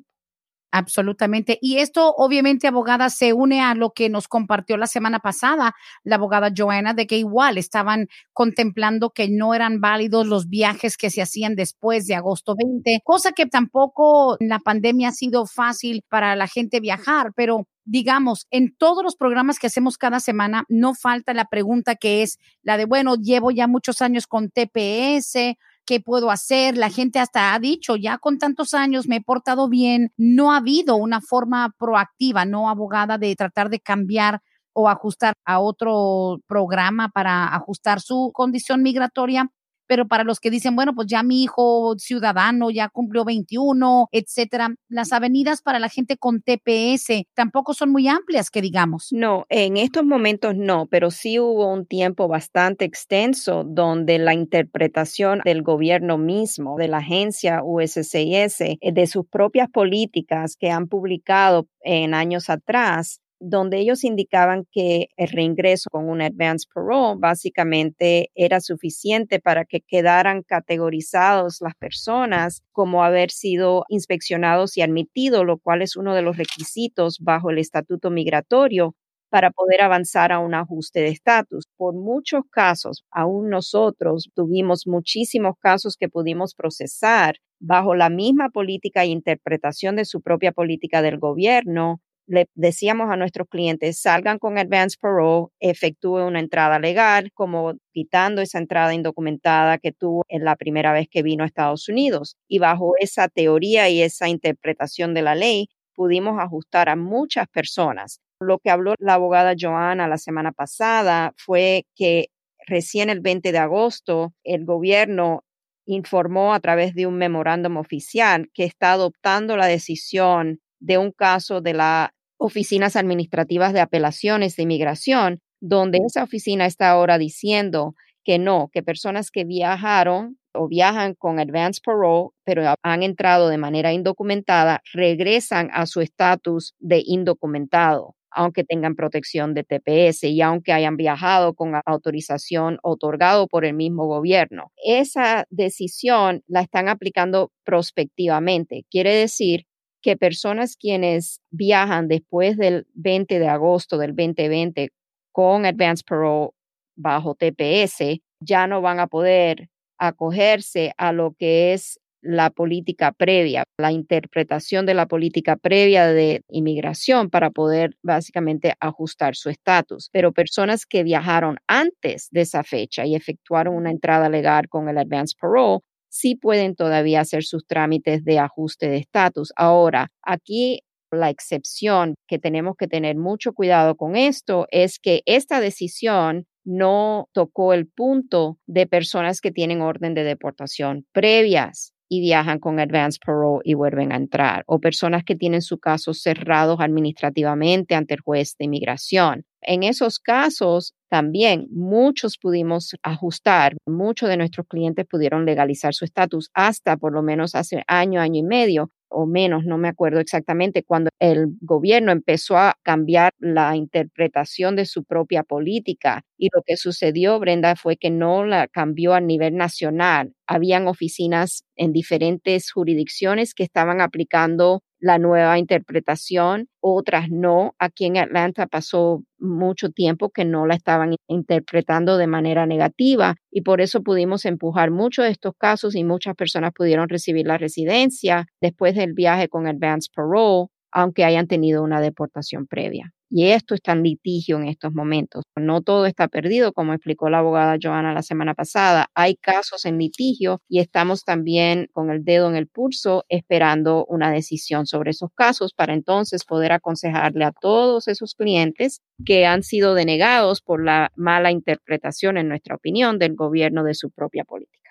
Absolutamente. 0.78 1.58
Y 1.62 1.78
esto, 1.78 2.14
obviamente, 2.18 2.68
abogada, 2.68 3.10
se 3.10 3.32
une 3.32 3.62
a 3.62 3.76
lo 3.76 3.92
que 3.92 4.10
nos 4.10 4.28
compartió 4.28 4.76
la 4.76 4.88
semana 4.88 5.20
pasada 5.20 5.74
la 6.04 6.16
abogada 6.18 6.52
Joanna, 6.54 6.94
de 6.94 7.08
que 7.08 7.18
igual 7.18 7.58
estaban 7.58 8.10
contemplando 8.34 9.12
que 9.12 9.30
no 9.30 9.54
eran 9.54 9.80
válidos 9.80 10.28
los 10.28 10.50
viajes 10.50 10.98
que 10.98 11.10
se 11.12 11.22
hacían 11.22 11.56
después 11.56 12.08
de 12.08 12.16
agosto 12.16 12.56
20, 12.58 13.00
cosa 13.06 13.32
que 13.32 13.46
tampoco 13.46 14.36
en 14.42 14.50
la 14.50 14.60
pandemia 14.60 15.10
ha 15.10 15.12
sido 15.14 15.46
fácil 15.46 16.04
para 16.10 16.36
la 16.36 16.48
gente 16.48 16.82
viajar, 16.82 17.32
pero 17.38 17.68
digamos, 17.86 18.46
en 18.52 18.76
todos 18.76 19.02
los 19.02 19.16
programas 19.16 19.60
que 19.60 19.68
hacemos 19.68 19.98
cada 19.98 20.20
semana, 20.20 20.66
no 20.68 20.94
falta 20.94 21.34
la 21.34 21.46
pregunta 21.46 21.96
que 21.96 22.22
es 22.22 22.38
la 22.64 22.76
de, 22.76 22.84
bueno, 22.84 23.16
llevo 23.16 23.52
ya 23.52 23.68
muchos 23.68 24.02
años 24.02 24.28
con 24.28 24.50
TPS, 24.50 25.56
qué 25.86 26.00
puedo 26.00 26.32
hacer. 26.32 26.78
La 26.78 26.90
gente 26.90 27.20
hasta 27.20 27.54
ha 27.54 27.60
dicho, 27.60 27.96
ya 27.96 28.18
con 28.18 28.38
tantos 28.40 28.74
años 28.74 29.08
me 29.08 29.18
he 29.18 29.22
portado 29.22 29.70
bien. 29.70 30.12
No 30.18 30.52
ha 30.52 30.58
habido 30.58 30.96
una 30.96 31.22
forma 31.22 31.74
proactiva, 31.78 32.46
no 32.46 32.70
abogada, 32.70 33.18
de 33.18 33.36
tratar 33.36 33.70
de 33.70 33.80
cambiar 33.80 34.42
o 34.74 34.90
ajustar 34.90 35.36
a 35.46 35.60
otro 35.60 36.40
programa 36.48 37.10
para 37.10 37.48
ajustar 37.56 38.02
su 38.02 38.32
condición 38.34 38.84
migratoria 38.84 39.50
pero 39.88 40.08
para 40.08 40.24
los 40.24 40.40
que 40.40 40.50
dicen, 40.50 40.76
bueno, 40.76 40.94
pues 40.94 41.08
ya 41.08 41.24
mi 41.24 41.44
hijo 41.44 41.96
ciudadano 41.98 42.70
ya 42.72 42.90
cumplió 42.90 43.26
21, 43.26 44.10
etcétera, 44.12 44.76
las 44.90 45.14
avenidas 45.14 45.62
para 45.62 45.80
la 45.80 45.90
gente 45.90 46.18
con 46.18 46.42
TPS 46.42 47.26
tampoco 47.34 47.74
son 47.74 47.92
muy 47.92 48.08
amplias, 48.08 48.50
que 48.50 48.62
digamos. 48.62 49.10
No, 49.12 49.46
en 49.50 49.78
estos 49.78 50.06
momentos 50.06 50.56
no, 50.56 50.88
pero 50.88 51.12
sí 51.12 51.40
hubo 51.40 51.72
un 51.72 51.86
tiempo 51.86 52.28
bastante 52.28 52.86
extenso 52.86 53.64
donde 53.66 54.20
la 54.20 54.34
interpretación 54.34 55.42
del 55.44 55.62
gobierno 55.62 56.18
mismo, 56.18 56.78
de 56.78 56.88
la 56.88 56.98
agencia 56.98 57.62
USCIS, 57.64 58.62
eh, 58.62 58.78
de 58.82 59.08
sus 59.08 59.26
propias 59.28 59.70
políticas 59.70 60.56
que 60.58 60.70
han 60.70 60.88
publicado 60.88 61.68
en 61.82 62.14
años 62.14 62.50
atrás, 62.50 63.22
donde 63.40 63.80
ellos 63.80 64.04
indicaban 64.04 64.66
que 64.72 65.10
el 65.18 65.30
reingreso 65.30 65.90
con 65.92 66.10
un 66.10 66.22
advance 66.22 66.66
parole 66.74 67.18
básicamente 67.20 68.32
era 68.36 68.60
suficiente 68.62 69.40
para 69.40 69.66
que 69.66 69.82
quedaran 69.82 70.42
categorizados 70.44 71.58
las 71.62 71.76
personas 71.76 72.64
como 72.72 73.04
haber 73.04 73.32
sido 73.32 73.86
inspeccionados 73.90 74.78
y 74.78 74.82
admitidos, 74.82 75.46
lo 75.46 75.58
cual 75.60 75.82
es 75.82 75.96
uno 75.96 76.16
de 76.16 76.22
los 76.22 76.38
requisitos 76.38 77.20
bajo 77.20 77.50
el 77.52 77.60
estatuto 77.60 78.10
migratorio 78.10 78.96
para 79.30 79.52
poder 79.52 79.82
avanzar 79.82 80.32
a 80.32 80.40
un 80.40 80.54
ajuste 80.54 81.02
de 81.02 81.10
estatus. 81.10 81.66
Por 81.78 81.94
muchos 81.94 82.44
casos, 82.52 83.04
aún 83.12 83.50
nosotros 83.50 84.30
tuvimos 84.34 84.88
muchísimos 84.88 85.56
casos 85.60 85.98
que 85.98 86.08
pudimos 86.10 86.56
procesar 86.56 87.36
bajo 87.60 87.96
la 87.96 88.10
misma 88.10 88.50
política 88.50 89.04
e 89.04 89.08
interpretación 89.08 89.96
de 89.98 90.06
su 90.06 90.22
propia 90.22 90.52
política 90.52 91.02
del 91.02 91.18
gobierno, 91.20 92.00
le 92.28 92.48
decíamos 92.56 93.10
a 93.12 93.18
nuestros 93.18 93.48
clientes, 93.48 94.02
salgan 94.02 94.40
con 94.40 94.58
advance 94.58 94.98
parole, 95.00 95.48
efectúe 95.60 96.26
una 96.26 96.40
entrada 96.40 96.80
legal, 96.80 97.32
como 97.34 97.74
quitando 97.94 98.42
esa 98.42 98.60
entrada 98.60 98.94
indocumentada 98.94 99.78
que 99.78 99.92
tuvo 99.92 100.26
en 100.28 100.44
la 100.44 100.56
primera 100.56 100.92
vez 100.92 101.08
que 101.10 101.24
vino 101.24 101.44
a 101.44 101.48
Estados 101.48 101.88
Unidos. 101.90 102.36
Y 102.48 102.60
bajo 102.60 102.94
esa 103.00 103.28
teoría 103.28 103.90
y 103.90 104.02
esa 104.02 104.28
interpretación 104.30 105.14
de 105.14 105.22
la 105.22 105.36
ley, 105.36 105.70
pudimos 105.96 106.40
ajustar 106.40 106.90
a 106.90 106.96
muchas 106.96 107.48
personas. 107.48 108.20
Lo 108.40 108.60
que 108.60 108.70
habló 108.70 108.96
la 109.00 109.14
abogada 109.14 109.54
Joana 109.60 110.08
la 110.08 110.18
semana 110.18 110.52
pasada 110.52 111.34
fue 111.38 111.86
que 111.96 112.28
recién 112.68 113.10
el 113.10 113.22
20 113.22 113.52
de 113.52 113.58
agosto 113.58 114.34
el 114.44 114.66
gobierno 114.66 115.44
informó 115.86 116.54
a 116.54 116.60
través 116.60 116.96
de 116.96 117.06
un 117.06 117.18
memorándum 117.18 117.78
oficial 117.78 118.50
que 118.54 118.66
está 118.66 118.94
adoptando 118.94 119.56
la 119.56 119.68
decisión 119.68 120.60
de 120.80 120.98
un 120.98 121.12
caso 121.12 121.62
de 121.62 121.74
la 121.74 122.12
oficinas 122.38 122.96
administrativas 122.96 123.74
de 123.74 123.80
apelaciones 123.80 124.56
de 124.56 124.64
inmigración, 124.64 125.42
donde 125.62 126.00
esa 126.06 126.24
oficina 126.24 126.66
está 126.66 126.90
ahora 126.90 127.18
diciendo 127.18 127.96
que 128.24 128.40
no, 128.40 128.70
que 128.72 128.84
personas 128.84 129.32
que 129.32 129.46
viajaron 129.46 130.38
o 130.54 130.68
viajan 130.68 131.16
con 131.16 131.40
advance 131.40 131.82
parole, 131.84 132.30
pero 132.44 132.76
han 132.82 133.04
entrado 133.04 133.50
de 133.50 133.58
manera 133.58 133.94
indocumentada, 133.94 134.82
regresan 134.94 135.70
a 135.74 135.86
su 135.86 136.02
estatus 136.02 136.74
de 136.80 137.02
indocumentado, 137.06 138.16
aunque 138.32 138.64
tengan 138.64 138.96
protección 138.96 139.54
de 139.54 139.64
TPS 139.64 140.24
y 140.24 140.42
aunque 140.42 140.74
hayan 140.74 140.98
viajado 140.98 141.54
con 141.54 141.74
autorización 141.86 142.80
otorgado 142.84 143.48
por 143.48 143.64
el 143.66 143.74
mismo 143.74 144.08
gobierno. 144.08 144.72
Esa 144.84 145.46
decisión 145.50 146.42
la 146.48 146.62
están 146.62 146.90
aplicando 146.90 147.52
prospectivamente. 147.64 148.86
Quiere 148.90 149.14
decir 149.14 149.66
que 150.06 150.16
personas 150.16 150.78
quienes 150.78 151.42
viajan 151.50 152.08
después 152.08 152.58
del 152.58 152.86
20 152.94 153.40
de 153.40 153.48
agosto 153.48 153.98
del 153.98 154.16
2020 154.16 154.92
con 155.32 155.66
Advance 155.66 156.04
Parole 156.08 156.52
bajo 156.96 157.34
TPS 157.34 158.20
ya 158.40 158.68
no 158.68 158.82
van 158.82 159.00
a 159.00 159.08
poder 159.08 159.68
acogerse 159.98 160.94
a 160.98 161.12
lo 161.12 161.34
que 161.34 161.74
es 161.74 162.00
la 162.22 162.52
política 162.52 163.14
previa, 163.14 163.64
la 163.80 163.92
interpretación 163.92 164.86
de 164.86 164.94
la 164.94 165.08
política 165.08 165.56
previa 165.56 166.06
de 166.06 166.44
inmigración 166.50 167.32
para 167.32 167.50
poder 167.50 167.98
básicamente 168.04 168.76
ajustar 168.80 169.36
su 169.36 169.50
estatus. 169.50 170.10
Pero 170.12 170.34
personas 170.34 170.86
que 170.86 171.02
viajaron 171.02 171.58
antes 171.66 172.28
de 172.30 172.42
esa 172.42 172.62
fecha 172.62 173.08
y 173.08 173.16
efectuaron 173.16 173.76
una 173.76 173.90
entrada 173.90 174.30
legal 174.30 174.70
con 174.70 174.88
el 174.88 175.00
advance 175.00 175.36
parole, 175.40 175.80
sí 176.16 176.36
pueden 176.36 176.76
todavía 176.76 177.22
hacer 177.22 177.44
sus 177.44 177.68
trámites 177.68 178.24
de 178.24 178.40
ajuste 178.40 178.88
de 178.88 178.98
estatus. 178.98 179.52
Ahora, 179.56 180.10
aquí 180.22 180.82
la 181.12 181.30
excepción 181.30 182.16
que 182.28 182.40
tenemos 182.40 182.76
que 182.78 182.88
tener 182.88 183.16
mucho 183.16 183.54
cuidado 183.54 183.96
con 183.96 184.16
esto 184.16 184.68
es 184.72 185.00
que 185.00 185.22
esta 185.26 185.60
decisión 185.60 186.46
no 186.64 187.30
tocó 187.34 187.74
el 187.74 187.88
punto 187.88 188.58
de 188.66 188.88
personas 188.88 189.40
que 189.40 189.52
tienen 189.52 189.82
orden 189.82 190.14
de 190.14 190.24
deportación 190.24 191.06
previas 191.12 191.94
y 192.10 192.22
viajan 192.22 192.60
con 192.60 192.80
advance 192.80 193.20
parole 193.24 193.62
y 193.64 193.74
vuelven 193.74 194.12
a 194.12 194.16
entrar, 194.16 194.64
o 194.68 194.80
personas 194.80 195.24
que 195.24 195.36
tienen 195.36 195.62
su 195.62 195.80
caso 195.80 196.14
cerrados 196.14 196.80
administrativamente 196.80 197.96
ante 197.96 198.16
el 198.16 198.22
juez 198.22 198.56
de 198.58 198.66
inmigración. 198.66 199.44
En 199.66 199.84
esos 199.84 200.20
casos, 200.20 200.94
también 201.10 201.68
muchos 201.72 202.38
pudimos 202.38 202.96
ajustar, 203.04 203.76
muchos 203.88 204.30
de 204.30 204.38
nuestros 204.38 204.68
clientes 204.68 205.06
pudieron 205.08 205.46
legalizar 205.46 205.94
su 205.94 206.06
estatus 206.06 206.50
hasta 206.54 206.98
por 206.98 207.14
lo 207.14 207.24
menos 207.24 207.56
hace 207.56 207.84
año, 207.88 208.22
año 208.22 208.40
y 208.40 208.44
medio, 208.44 208.92
o 209.10 209.26
menos, 209.26 209.64
no 209.66 209.78
me 209.78 209.88
acuerdo 209.88 210.20
exactamente, 210.20 210.84
cuando 210.84 211.10
el 211.20 211.48
gobierno 211.62 212.12
empezó 212.12 212.58
a 212.58 212.76
cambiar 212.84 213.32
la 213.40 213.76
interpretación 213.76 214.76
de 214.76 214.86
su 214.86 215.04
propia 215.06 215.44
política. 215.44 216.24
Y 216.38 216.50
lo 216.54 216.62
que 216.66 216.76
sucedió, 216.76 217.40
Brenda, 217.40 217.76
fue 217.76 217.96
que 217.98 218.10
no 218.10 218.44
la 218.46 218.68
cambió 218.68 219.14
a 219.14 219.22
nivel 219.22 219.56
nacional. 219.56 220.34
Habían 220.48 220.88
oficinas 220.88 221.64
en 221.78 221.94
diferentes 221.94 222.72
jurisdicciones 222.72 223.54
que 223.54 223.64
estaban 223.64 224.02
aplicando 224.02 224.82
la 225.00 225.18
nueva 225.18 225.58
interpretación, 225.60 226.68
otras 226.80 227.30
no. 227.30 227.76
Aquí 227.80 228.06
en 228.06 228.18
Atlanta 228.18 228.68
pasó 228.68 229.24
mucho 229.40 229.90
tiempo 229.90 230.30
que 230.30 230.46
no 230.46 230.66
la 230.66 230.76
estaban 230.76 231.16
interpretando 231.28 232.18
de 232.18 232.28
manera 232.28 232.66
negativa 232.66 233.36
y 233.52 233.62
por 233.62 233.82
eso 233.82 234.04
pudimos 234.04 234.46
empujar 234.46 234.92
muchos 234.92 235.26
de 235.26 235.32
estos 235.32 235.54
casos 235.58 235.96
y 235.96 236.04
muchas 236.04 236.36
personas 236.36 236.72
pudieron 236.74 237.10
recibir 237.10 237.46
la 237.48 237.58
residencia 237.58 238.48
después 238.62 238.96
del 238.96 239.14
viaje 239.14 239.50
con 239.50 239.68
advance 239.68 240.10
parole, 240.16 240.68
aunque 240.92 241.24
hayan 241.24 241.48
tenido 241.48 241.84
una 241.84 242.02
deportación 242.02 242.68
previa. 242.68 243.15
Y 243.30 243.48
esto 243.48 243.76
está 243.76 243.94
en 243.94 244.04
litigio 244.04 244.58
en 244.58 244.68
estos 244.68 244.94
momentos. 244.94 245.44
No 245.56 245.82
todo 245.82 246.06
está 246.06 246.28
perdido, 246.28 246.74
como 246.74 246.94
explicó 246.94 247.30
la 247.30 247.40
abogada 247.40 247.78
Joana 247.82 248.14
la 248.14 248.22
semana 248.22 248.54
pasada. 248.54 249.08
Hay 249.16 249.36
casos 249.36 249.86
en 249.86 249.98
litigio 249.98 250.62
y 250.70 250.80
estamos 250.80 251.24
también 251.24 251.88
con 251.92 252.10
el 252.12 252.24
dedo 252.24 252.50
en 252.50 252.56
el 252.56 252.68
pulso 252.68 253.26
esperando 253.30 254.06
una 254.06 254.32
decisión 254.32 254.86
sobre 254.86 255.12
esos 255.12 255.30
casos 255.34 255.74
para 255.74 255.94
entonces 255.94 256.46
poder 256.46 256.72
aconsejarle 256.72 257.46
a 257.46 257.52
todos 257.52 258.08
esos 258.08 258.36
clientes 258.36 259.02
que 259.26 259.46
han 259.46 259.64
sido 259.64 259.96
denegados 259.96 260.62
por 260.62 260.84
la 260.84 261.12
mala 261.16 261.52
interpretación, 261.52 262.38
en 262.38 262.50
nuestra 262.50 262.76
opinión, 262.76 263.18
del 263.20 263.36
gobierno 263.36 263.84
de 263.84 263.94
su 263.96 264.12
propia 264.12 264.44
política. 264.44 264.85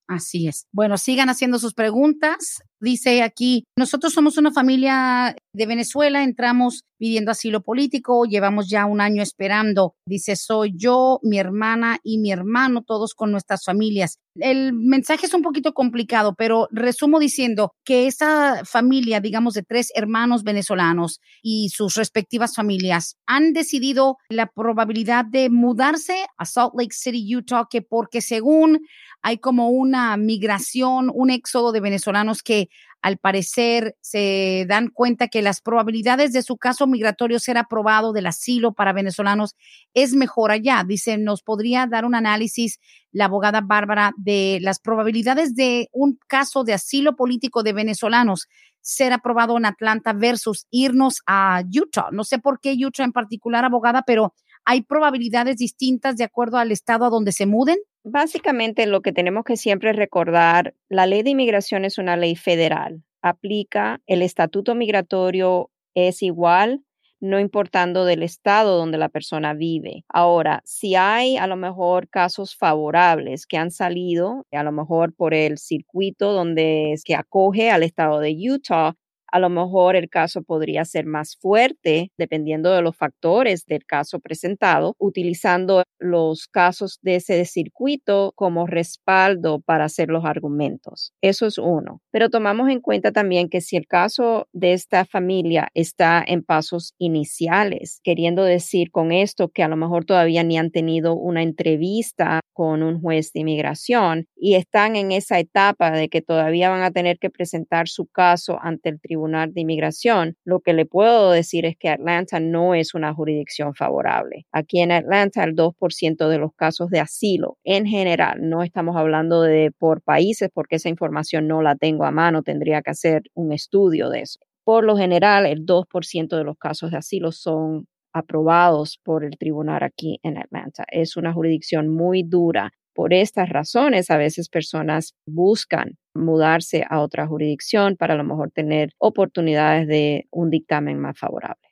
Así 0.07 0.47
es. 0.47 0.67
Bueno, 0.71 0.97
sigan 0.97 1.29
haciendo 1.29 1.57
sus 1.57 1.73
preguntas. 1.73 2.61
Dice 2.79 3.23
aquí, 3.23 3.63
nosotros 3.75 4.13
somos 4.13 4.37
una 4.37 4.51
familia 4.51 5.35
de 5.53 5.65
Venezuela, 5.65 6.23
entramos 6.23 6.83
pidiendo 6.97 7.31
asilo 7.31 7.61
político, 7.61 8.25
llevamos 8.25 8.69
ya 8.69 8.85
un 8.85 9.01
año 9.01 9.23
esperando. 9.23 9.95
Dice, 10.07 10.35
soy 10.35 10.73
yo, 10.75 11.19
mi 11.23 11.39
hermana 11.39 11.97
y 12.03 12.19
mi 12.19 12.31
hermano, 12.31 12.83
todos 12.83 13.13
con 13.15 13.31
nuestras 13.31 13.63
familias. 13.65 14.19
El 14.35 14.73
mensaje 14.73 15.25
es 15.25 15.33
un 15.33 15.41
poquito 15.41 15.73
complicado, 15.73 16.35
pero 16.37 16.67
resumo 16.71 17.19
diciendo 17.19 17.71
que 17.85 18.07
esa 18.07 18.63
familia, 18.65 19.19
digamos, 19.19 19.53
de 19.53 19.63
tres 19.63 19.91
hermanos 19.95 20.43
venezolanos 20.43 21.21
y 21.41 21.69
sus 21.69 21.95
respectivas 21.95 22.53
familias 22.55 23.15
han 23.25 23.53
decidido 23.53 24.17
la 24.29 24.47
probabilidad 24.47 25.25
de 25.25 25.49
mudarse 25.49 26.25
a 26.37 26.45
Salt 26.45 26.73
Lake 26.77 26.93
City, 26.93 27.35
Utah, 27.35 27.67
que 27.69 27.81
porque 27.81 28.21
según 28.21 28.81
hay 29.27 29.39
como 29.39 29.69
una 29.69 30.15
migración, 30.17 31.09
un 31.11 31.31
éxodo 31.31 31.71
de 31.71 31.79
venezolanos 31.79 32.43
que 32.43 32.69
al 33.01 33.17
parecer 33.17 33.95
se 33.99 34.67
dan 34.69 34.89
cuenta 34.89 35.29
que 35.29 35.41
las 35.41 35.61
probabilidades 35.61 36.31
de 36.31 36.43
su 36.43 36.57
caso 36.57 36.85
migratorio 36.85 37.39
ser 37.39 37.57
aprobado 37.57 38.13
del 38.13 38.27
asilo 38.27 38.73
para 38.73 38.93
venezolanos 38.93 39.55
es 39.95 40.13
mejor 40.13 40.51
allá. 40.51 40.83
Dice, 40.87 41.17
nos 41.17 41.41
podría 41.41 41.87
dar 41.87 42.05
un 42.05 42.13
análisis 42.13 42.77
la 43.11 43.25
abogada 43.25 43.61
Bárbara 43.61 44.13
de 44.15 44.59
las 44.61 44.77
probabilidades 44.79 45.55
de 45.55 45.89
un 45.91 46.19
caso 46.27 46.63
de 46.63 46.73
asilo 46.73 47.15
político 47.15 47.63
de 47.63 47.73
venezolanos 47.73 48.47
ser 48.81 49.11
aprobado 49.11 49.57
en 49.57 49.65
Atlanta 49.65 50.13
versus 50.13 50.67
irnos 50.69 51.23
a 51.25 51.63
Utah. 51.67 52.09
No 52.11 52.25
sé 52.25 52.37
por 52.37 52.59
qué 52.59 52.75
Utah 52.77 53.03
en 53.03 53.11
particular, 53.11 53.65
abogada, 53.65 54.03
pero 54.05 54.35
hay 54.65 54.83
probabilidades 54.83 55.57
distintas 55.57 56.15
de 56.15 56.25
acuerdo 56.25 56.59
al 56.59 56.71
estado 56.71 57.05
a 57.05 57.09
donde 57.09 57.31
se 57.31 57.47
muden. 57.47 57.77
Básicamente 58.07 58.85
lo 58.85 59.01
que 59.01 59.11
tenemos 59.11 59.43
que 59.45 59.57
siempre 59.57 59.91
recordar, 59.91 60.75
la 60.89 61.07
ley 61.07 61.23
de 61.23 61.31
inmigración 61.31 61.85
es 61.85 61.97
una 61.97 62.15
ley 62.15 62.35
federal, 62.35 63.01
aplica, 63.23 63.99
el 64.05 64.21
estatuto 64.21 64.75
migratorio 64.75 65.71
es 65.95 66.21
igual 66.21 66.83
no 67.19 67.39
importando 67.39 68.05
del 68.05 68.21
estado 68.21 68.77
donde 68.77 68.99
la 68.99 69.09
persona 69.09 69.55
vive. 69.55 70.05
Ahora, 70.07 70.61
si 70.65 70.93
hay 70.93 71.37
a 71.37 71.47
lo 71.47 71.55
mejor 71.55 72.07
casos 72.07 72.55
favorables 72.55 73.47
que 73.47 73.57
han 73.57 73.71
salido, 73.71 74.45
a 74.51 74.61
lo 74.61 74.71
mejor 74.71 75.15
por 75.15 75.33
el 75.33 75.57
circuito 75.57 76.31
donde 76.31 76.91
es 76.93 77.03
que 77.03 77.15
acoge 77.15 77.71
al 77.71 77.81
estado 77.81 78.19
de 78.19 78.35
Utah, 78.37 78.95
a 79.35 79.39
lo 79.39 79.49
mejor 79.49 79.97
el 79.97 80.09
caso 80.09 80.43
podría 80.43 80.85
ser 80.85 81.05
más 81.05 81.35
fuerte 81.35 82.09
dependiendo 82.17 82.71
de 82.71 82.81
los 82.81 82.95
factores 82.95 83.65
del 83.65 83.85
caso 83.85 84.21
presentado, 84.21 84.95
utilizando 84.97 85.83
los 85.99 86.47
casos 86.47 86.99
de 87.01 87.15
ese 87.15 87.43
circuito 87.43 88.31
como 88.35 88.65
respaldo 88.65 89.59
para 89.59 89.83
hacer 89.83 90.07
los 90.07 90.23
argumentos. 90.23 91.11
Eso 91.21 91.47
es 91.47 91.57
uno. 91.57 92.01
Pero 92.11 92.29
tomamos 92.29 92.69
en 92.69 92.79
cuenta 92.79 93.11
también 93.11 93.49
que 93.49 93.59
si 93.59 93.75
el 93.75 93.87
caso 93.87 94.47
de 94.53 94.71
esta 94.71 95.03
familia 95.03 95.67
está 95.73 96.23
en 96.25 96.41
pasos 96.41 96.93
iniciales, 96.97 97.99
queriendo 98.03 98.45
decir 98.45 98.89
con 98.89 99.11
esto 99.11 99.49
que 99.49 99.63
a 99.63 99.67
lo 99.67 99.75
mejor 99.75 100.05
todavía 100.05 100.45
ni 100.45 100.57
han 100.57 100.71
tenido 100.71 101.13
una 101.13 101.43
entrevista 101.43 102.39
con 102.53 102.83
un 102.83 103.01
juez 103.01 103.33
de 103.33 103.41
inmigración 103.41 104.27
y 104.37 104.55
están 104.55 104.95
en 104.95 105.11
esa 105.11 105.39
etapa 105.39 105.91
de 105.91 106.07
que 106.07 106.21
todavía 106.21 106.69
van 106.69 106.83
a 106.83 106.91
tener 106.91 107.19
que 107.19 107.29
presentar 107.29 107.89
su 107.89 108.05
caso 108.05 108.57
ante 108.61 108.87
el 108.87 109.01
tribunal 109.01 109.24
de 109.25 109.61
Inmigración, 109.61 110.37
lo 110.45 110.59
que 110.59 110.73
le 110.73 110.85
puedo 110.85 111.31
decir 111.31 111.65
es 111.65 111.75
que 111.77 111.89
Atlanta 111.89 112.39
no 112.39 112.75
es 112.75 112.93
una 112.93 113.13
jurisdicción 113.13 113.73
favorable. 113.73 114.45
Aquí 114.51 114.79
en 114.79 114.91
Atlanta, 114.91 115.43
el 115.43 115.55
2% 115.55 116.29
de 116.29 116.37
los 116.37 116.53
casos 116.55 116.89
de 116.89 116.99
asilo 116.99 117.57
en 117.63 117.85
general, 117.85 118.39
no 118.41 118.63
estamos 118.63 118.95
hablando 118.95 119.41
de 119.41 119.71
por 119.77 120.01
países 120.01 120.49
porque 120.53 120.77
esa 120.77 120.89
información 120.89 121.47
no 121.47 121.61
la 121.61 121.75
tengo 121.75 122.05
a 122.05 122.11
mano, 122.11 122.43
tendría 122.43 122.81
que 122.81 122.91
hacer 122.91 123.23
un 123.33 123.51
estudio 123.51 124.09
de 124.09 124.21
eso. 124.21 124.39
Por 124.63 124.83
lo 124.83 124.97
general, 124.97 125.45
el 125.45 125.65
2% 125.65 126.37
de 126.37 126.43
los 126.43 126.57
casos 126.57 126.91
de 126.91 126.97
asilo 126.97 127.31
son 127.31 127.87
aprobados 128.13 128.99
por 129.03 129.25
el 129.25 129.37
tribunal 129.37 129.83
aquí 129.83 130.19
en 130.23 130.37
Atlanta. 130.37 130.85
Es 130.89 131.17
una 131.17 131.33
jurisdicción 131.33 131.89
muy 131.89 132.23
dura 132.23 132.71
por 132.93 133.13
estas 133.13 133.49
razones, 133.49 134.09
a 134.09 134.17
veces 134.17 134.47
personas 134.47 135.13
buscan 135.27 135.97
mudarse 136.15 136.85
a 136.89 137.01
otra 137.01 137.27
jurisdicción 137.27 137.97
para 137.97 138.13
a 138.15 138.17
lo 138.17 138.23
mejor 138.23 138.51
tener 138.51 138.93
oportunidades 138.97 139.87
de 139.87 140.27
un 140.31 140.49
dictamen 140.49 140.99
más 140.99 141.19
favorable. 141.19 141.67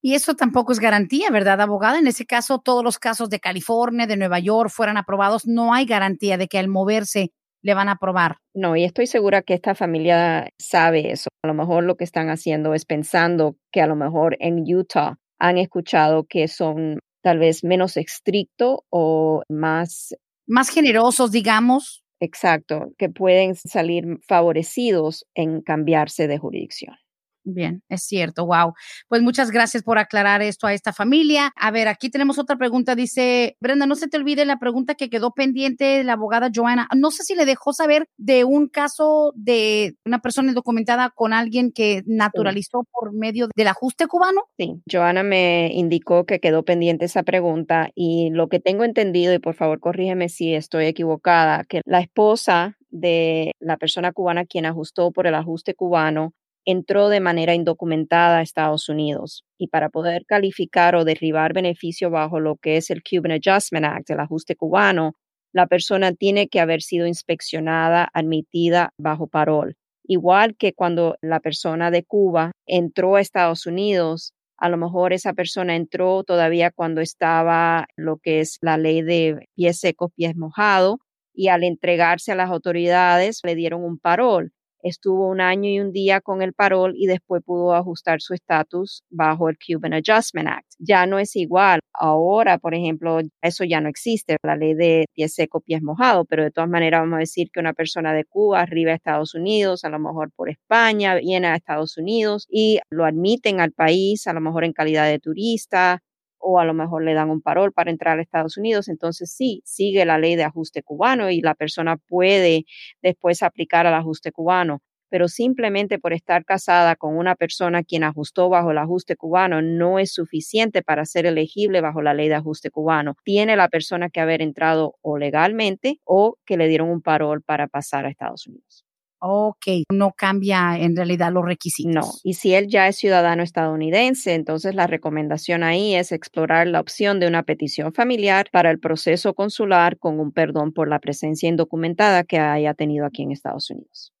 Y 0.00 0.14
eso 0.14 0.34
tampoco 0.34 0.72
es 0.72 0.78
garantía, 0.78 1.30
¿verdad, 1.30 1.60
abogada? 1.60 1.98
En 1.98 2.06
ese 2.06 2.24
caso, 2.24 2.60
todos 2.60 2.84
los 2.84 2.98
casos 2.98 3.30
de 3.30 3.40
California, 3.40 4.06
de 4.06 4.16
Nueva 4.16 4.38
York 4.38 4.70
fueran 4.70 4.96
aprobados, 4.96 5.46
no 5.46 5.74
hay 5.74 5.86
garantía 5.86 6.36
de 6.36 6.46
que 6.46 6.58
al 6.58 6.68
moverse 6.68 7.32
le 7.62 7.74
van 7.74 7.88
a 7.88 7.92
aprobar. 7.92 8.36
No, 8.54 8.76
y 8.76 8.84
estoy 8.84 9.06
segura 9.06 9.42
que 9.42 9.54
esta 9.54 9.74
familia 9.74 10.48
sabe 10.58 11.10
eso. 11.10 11.28
A 11.42 11.48
lo 11.48 11.54
mejor 11.54 11.84
lo 11.84 11.96
que 11.96 12.04
están 12.04 12.30
haciendo 12.30 12.74
es 12.74 12.84
pensando 12.84 13.56
que 13.72 13.80
a 13.80 13.88
lo 13.88 13.96
mejor 13.96 14.36
en 14.38 14.62
Utah 14.72 15.18
han 15.40 15.58
escuchado 15.58 16.24
que 16.28 16.46
son 16.46 17.00
tal 17.22 17.38
vez 17.38 17.64
menos 17.64 17.96
estricto 17.96 18.84
o 18.90 19.42
más... 19.48 20.14
Más 20.46 20.70
generosos, 20.70 21.32
digamos. 21.32 22.04
Exacto, 22.20 22.92
que 22.98 23.08
pueden 23.08 23.54
salir 23.54 24.18
favorecidos 24.26 25.24
en 25.34 25.60
cambiarse 25.62 26.26
de 26.26 26.38
jurisdicción. 26.38 26.96
Bien, 27.44 27.82
es 27.88 28.02
cierto, 28.02 28.44
wow. 28.46 28.74
Pues 29.08 29.22
muchas 29.22 29.50
gracias 29.50 29.82
por 29.82 29.98
aclarar 29.98 30.42
esto 30.42 30.66
a 30.66 30.74
esta 30.74 30.92
familia. 30.92 31.52
A 31.56 31.70
ver, 31.70 31.88
aquí 31.88 32.10
tenemos 32.10 32.38
otra 32.38 32.56
pregunta. 32.56 32.94
Dice, 32.94 33.56
Brenda, 33.60 33.86
no 33.86 33.94
se 33.94 34.08
te 34.08 34.18
olvide 34.18 34.44
la 34.44 34.58
pregunta 34.58 34.94
que 34.94 35.08
quedó 35.08 35.32
pendiente 35.32 36.04
la 36.04 36.14
abogada 36.14 36.50
Joana. 36.54 36.88
No 36.94 37.10
sé 37.10 37.24
si 37.24 37.34
le 37.34 37.46
dejó 37.46 37.72
saber 37.72 38.06
de 38.18 38.44
un 38.44 38.68
caso 38.68 39.32
de 39.34 39.96
una 40.04 40.20
persona 40.20 40.50
indocumentada 40.50 41.10
con 41.14 41.32
alguien 41.32 41.72
que 41.72 42.02
naturalizó 42.06 42.84
por 42.92 43.14
medio 43.14 43.48
del 43.56 43.68
ajuste 43.68 44.06
cubano. 44.06 44.42
Sí, 44.58 44.82
Joana 44.90 45.22
me 45.22 45.70
indicó 45.72 46.26
que 46.26 46.40
quedó 46.40 46.64
pendiente 46.64 47.06
esa 47.06 47.22
pregunta 47.22 47.90
y 47.94 48.30
lo 48.30 48.48
que 48.48 48.60
tengo 48.60 48.84
entendido, 48.84 49.32
y 49.32 49.38
por 49.38 49.54
favor 49.54 49.80
corrígeme 49.80 50.28
si 50.28 50.54
estoy 50.54 50.86
equivocada, 50.86 51.64
que 51.64 51.80
la 51.84 52.00
esposa 52.00 52.76
de 52.90 53.52
la 53.60 53.76
persona 53.76 54.12
cubana 54.12 54.46
quien 54.46 54.66
ajustó 54.66 55.12
por 55.12 55.26
el 55.26 55.34
ajuste 55.34 55.74
cubano 55.74 56.32
entró 56.70 57.08
de 57.08 57.20
manera 57.20 57.54
indocumentada 57.54 58.38
a 58.38 58.42
Estados 58.42 58.90
Unidos 58.90 59.46
y 59.56 59.68
para 59.68 59.88
poder 59.88 60.26
calificar 60.26 60.96
o 60.96 61.06
derribar 61.06 61.54
beneficio 61.54 62.10
bajo 62.10 62.40
lo 62.40 62.56
que 62.56 62.76
es 62.76 62.90
el 62.90 63.02
Cuban 63.02 63.32
Adjustment 63.32 63.86
Act, 63.86 64.10
el 64.10 64.20
ajuste 64.20 64.54
cubano, 64.54 65.14
la 65.54 65.66
persona 65.66 66.12
tiene 66.12 66.48
que 66.48 66.60
haber 66.60 66.82
sido 66.82 67.06
inspeccionada, 67.06 68.10
admitida 68.12 68.92
bajo 68.98 69.28
parol. 69.28 69.76
Igual 70.04 70.56
que 70.58 70.74
cuando 70.74 71.16
la 71.22 71.40
persona 71.40 71.90
de 71.90 72.04
Cuba 72.04 72.52
entró 72.66 73.16
a 73.16 73.22
Estados 73.22 73.64
Unidos, 73.64 74.34
a 74.58 74.68
lo 74.68 74.76
mejor 74.76 75.14
esa 75.14 75.32
persona 75.32 75.74
entró 75.74 76.22
todavía 76.22 76.70
cuando 76.70 77.00
estaba 77.00 77.86
lo 77.96 78.18
que 78.18 78.40
es 78.40 78.58
la 78.60 78.76
ley 78.76 79.00
de 79.00 79.48
pies 79.54 79.80
secos, 79.80 80.10
pies 80.14 80.36
mojados, 80.36 80.96
y 81.32 81.48
al 81.48 81.64
entregarse 81.64 82.32
a 82.32 82.34
las 82.34 82.50
autoridades 82.50 83.40
le 83.42 83.54
dieron 83.54 83.82
un 83.84 83.98
parol 83.98 84.52
estuvo 84.82 85.28
un 85.28 85.40
año 85.40 85.68
y 85.70 85.80
un 85.80 85.92
día 85.92 86.20
con 86.20 86.42
el 86.42 86.52
parol 86.52 86.94
y 86.96 87.06
después 87.06 87.42
pudo 87.44 87.74
ajustar 87.74 88.20
su 88.20 88.34
estatus 88.34 89.02
bajo 89.10 89.48
el 89.48 89.56
Cuban 89.58 89.94
Adjustment 89.94 90.48
Act. 90.48 90.66
Ya 90.78 91.06
no 91.06 91.18
es 91.18 91.36
igual. 91.36 91.80
Ahora, 91.92 92.58
por 92.58 92.74
ejemplo, 92.74 93.20
eso 93.42 93.64
ya 93.64 93.80
no 93.80 93.88
existe, 93.88 94.36
la 94.42 94.56
ley 94.56 94.74
de 94.74 95.06
pies 95.14 95.34
seco, 95.34 95.60
pies 95.60 95.82
mojado, 95.82 96.24
pero 96.24 96.44
de 96.44 96.50
todas 96.50 96.70
maneras 96.70 97.00
vamos 97.00 97.16
a 97.16 97.20
decir 97.20 97.48
que 97.52 97.60
una 97.60 97.72
persona 97.72 98.12
de 98.12 98.24
Cuba 98.24 98.60
arriba 98.60 98.92
a 98.92 98.94
Estados 98.94 99.34
Unidos, 99.34 99.84
a 99.84 99.88
lo 99.90 99.98
mejor 99.98 100.30
por 100.36 100.48
España, 100.48 101.16
viene 101.16 101.48
a 101.48 101.56
Estados 101.56 101.98
Unidos 101.98 102.46
y 102.50 102.78
lo 102.90 103.04
admiten 103.04 103.60
al 103.60 103.72
país, 103.72 104.26
a 104.26 104.32
lo 104.32 104.40
mejor 104.40 104.64
en 104.64 104.72
calidad 104.72 105.06
de 105.06 105.18
turista, 105.18 106.00
o 106.40 106.58
a 106.58 106.64
lo 106.64 106.74
mejor 106.74 107.04
le 107.04 107.14
dan 107.14 107.30
un 107.30 107.40
parol 107.40 107.72
para 107.72 107.90
entrar 107.90 108.18
a 108.18 108.22
Estados 108.22 108.56
Unidos, 108.56 108.88
entonces 108.88 109.32
sí, 109.32 109.62
sigue 109.64 110.04
la 110.04 110.18
ley 110.18 110.36
de 110.36 110.44
ajuste 110.44 110.82
cubano 110.82 111.30
y 111.30 111.40
la 111.40 111.54
persona 111.54 111.96
puede 111.96 112.64
después 113.02 113.42
aplicar 113.42 113.86
al 113.86 113.94
ajuste 113.94 114.32
cubano, 114.32 114.82
pero 115.10 115.28
simplemente 115.28 115.98
por 115.98 116.12
estar 116.12 116.44
casada 116.44 116.96
con 116.96 117.16
una 117.16 117.34
persona 117.34 117.82
quien 117.82 118.04
ajustó 118.04 118.48
bajo 118.48 118.70
el 118.70 118.78
ajuste 118.78 119.16
cubano 119.16 119.62
no 119.62 119.98
es 119.98 120.12
suficiente 120.12 120.82
para 120.82 121.04
ser 121.04 121.26
elegible 121.26 121.80
bajo 121.80 122.02
la 122.02 122.14
ley 122.14 122.28
de 122.28 122.34
ajuste 122.34 122.70
cubano. 122.70 123.14
Tiene 123.24 123.56
la 123.56 123.68
persona 123.68 124.10
que 124.10 124.20
haber 124.20 124.42
entrado 124.42 124.96
o 125.02 125.18
legalmente 125.18 126.00
o 126.04 126.36
que 126.44 126.56
le 126.56 126.68
dieron 126.68 126.90
un 126.90 127.02
parol 127.02 127.42
para 127.42 127.68
pasar 127.68 128.06
a 128.06 128.10
Estados 128.10 128.46
Unidos. 128.46 128.87
Ok, 129.20 129.66
no 129.92 130.12
cambia 130.16 130.78
en 130.78 130.94
realidad 130.94 131.32
los 131.32 131.44
requisitos. 131.44 131.92
No, 131.92 132.12
y 132.22 132.34
si 132.34 132.54
él 132.54 132.68
ya 132.68 132.86
es 132.86 132.96
ciudadano 132.96 133.42
estadounidense, 133.42 134.34
entonces 134.34 134.76
la 134.76 134.86
recomendación 134.86 135.64
ahí 135.64 135.96
es 135.96 136.12
explorar 136.12 136.68
la 136.68 136.80
opción 136.80 137.18
de 137.18 137.26
una 137.26 137.42
petición 137.42 137.92
familiar 137.92 138.48
para 138.52 138.70
el 138.70 138.78
proceso 138.78 139.34
consular 139.34 139.98
con 139.98 140.20
un 140.20 140.30
perdón 140.30 140.72
por 140.72 140.88
la 140.88 141.00
presencia 141.00 141.48
indocumentada 141.48 142.22
que 142.22 142.38
haya 142.38 142.74
tenido 142.74 143.06
aquí 143.06 143.22
en 143.22 143.32
Estados 143.32 143.70
Unidos. 143.70 144.12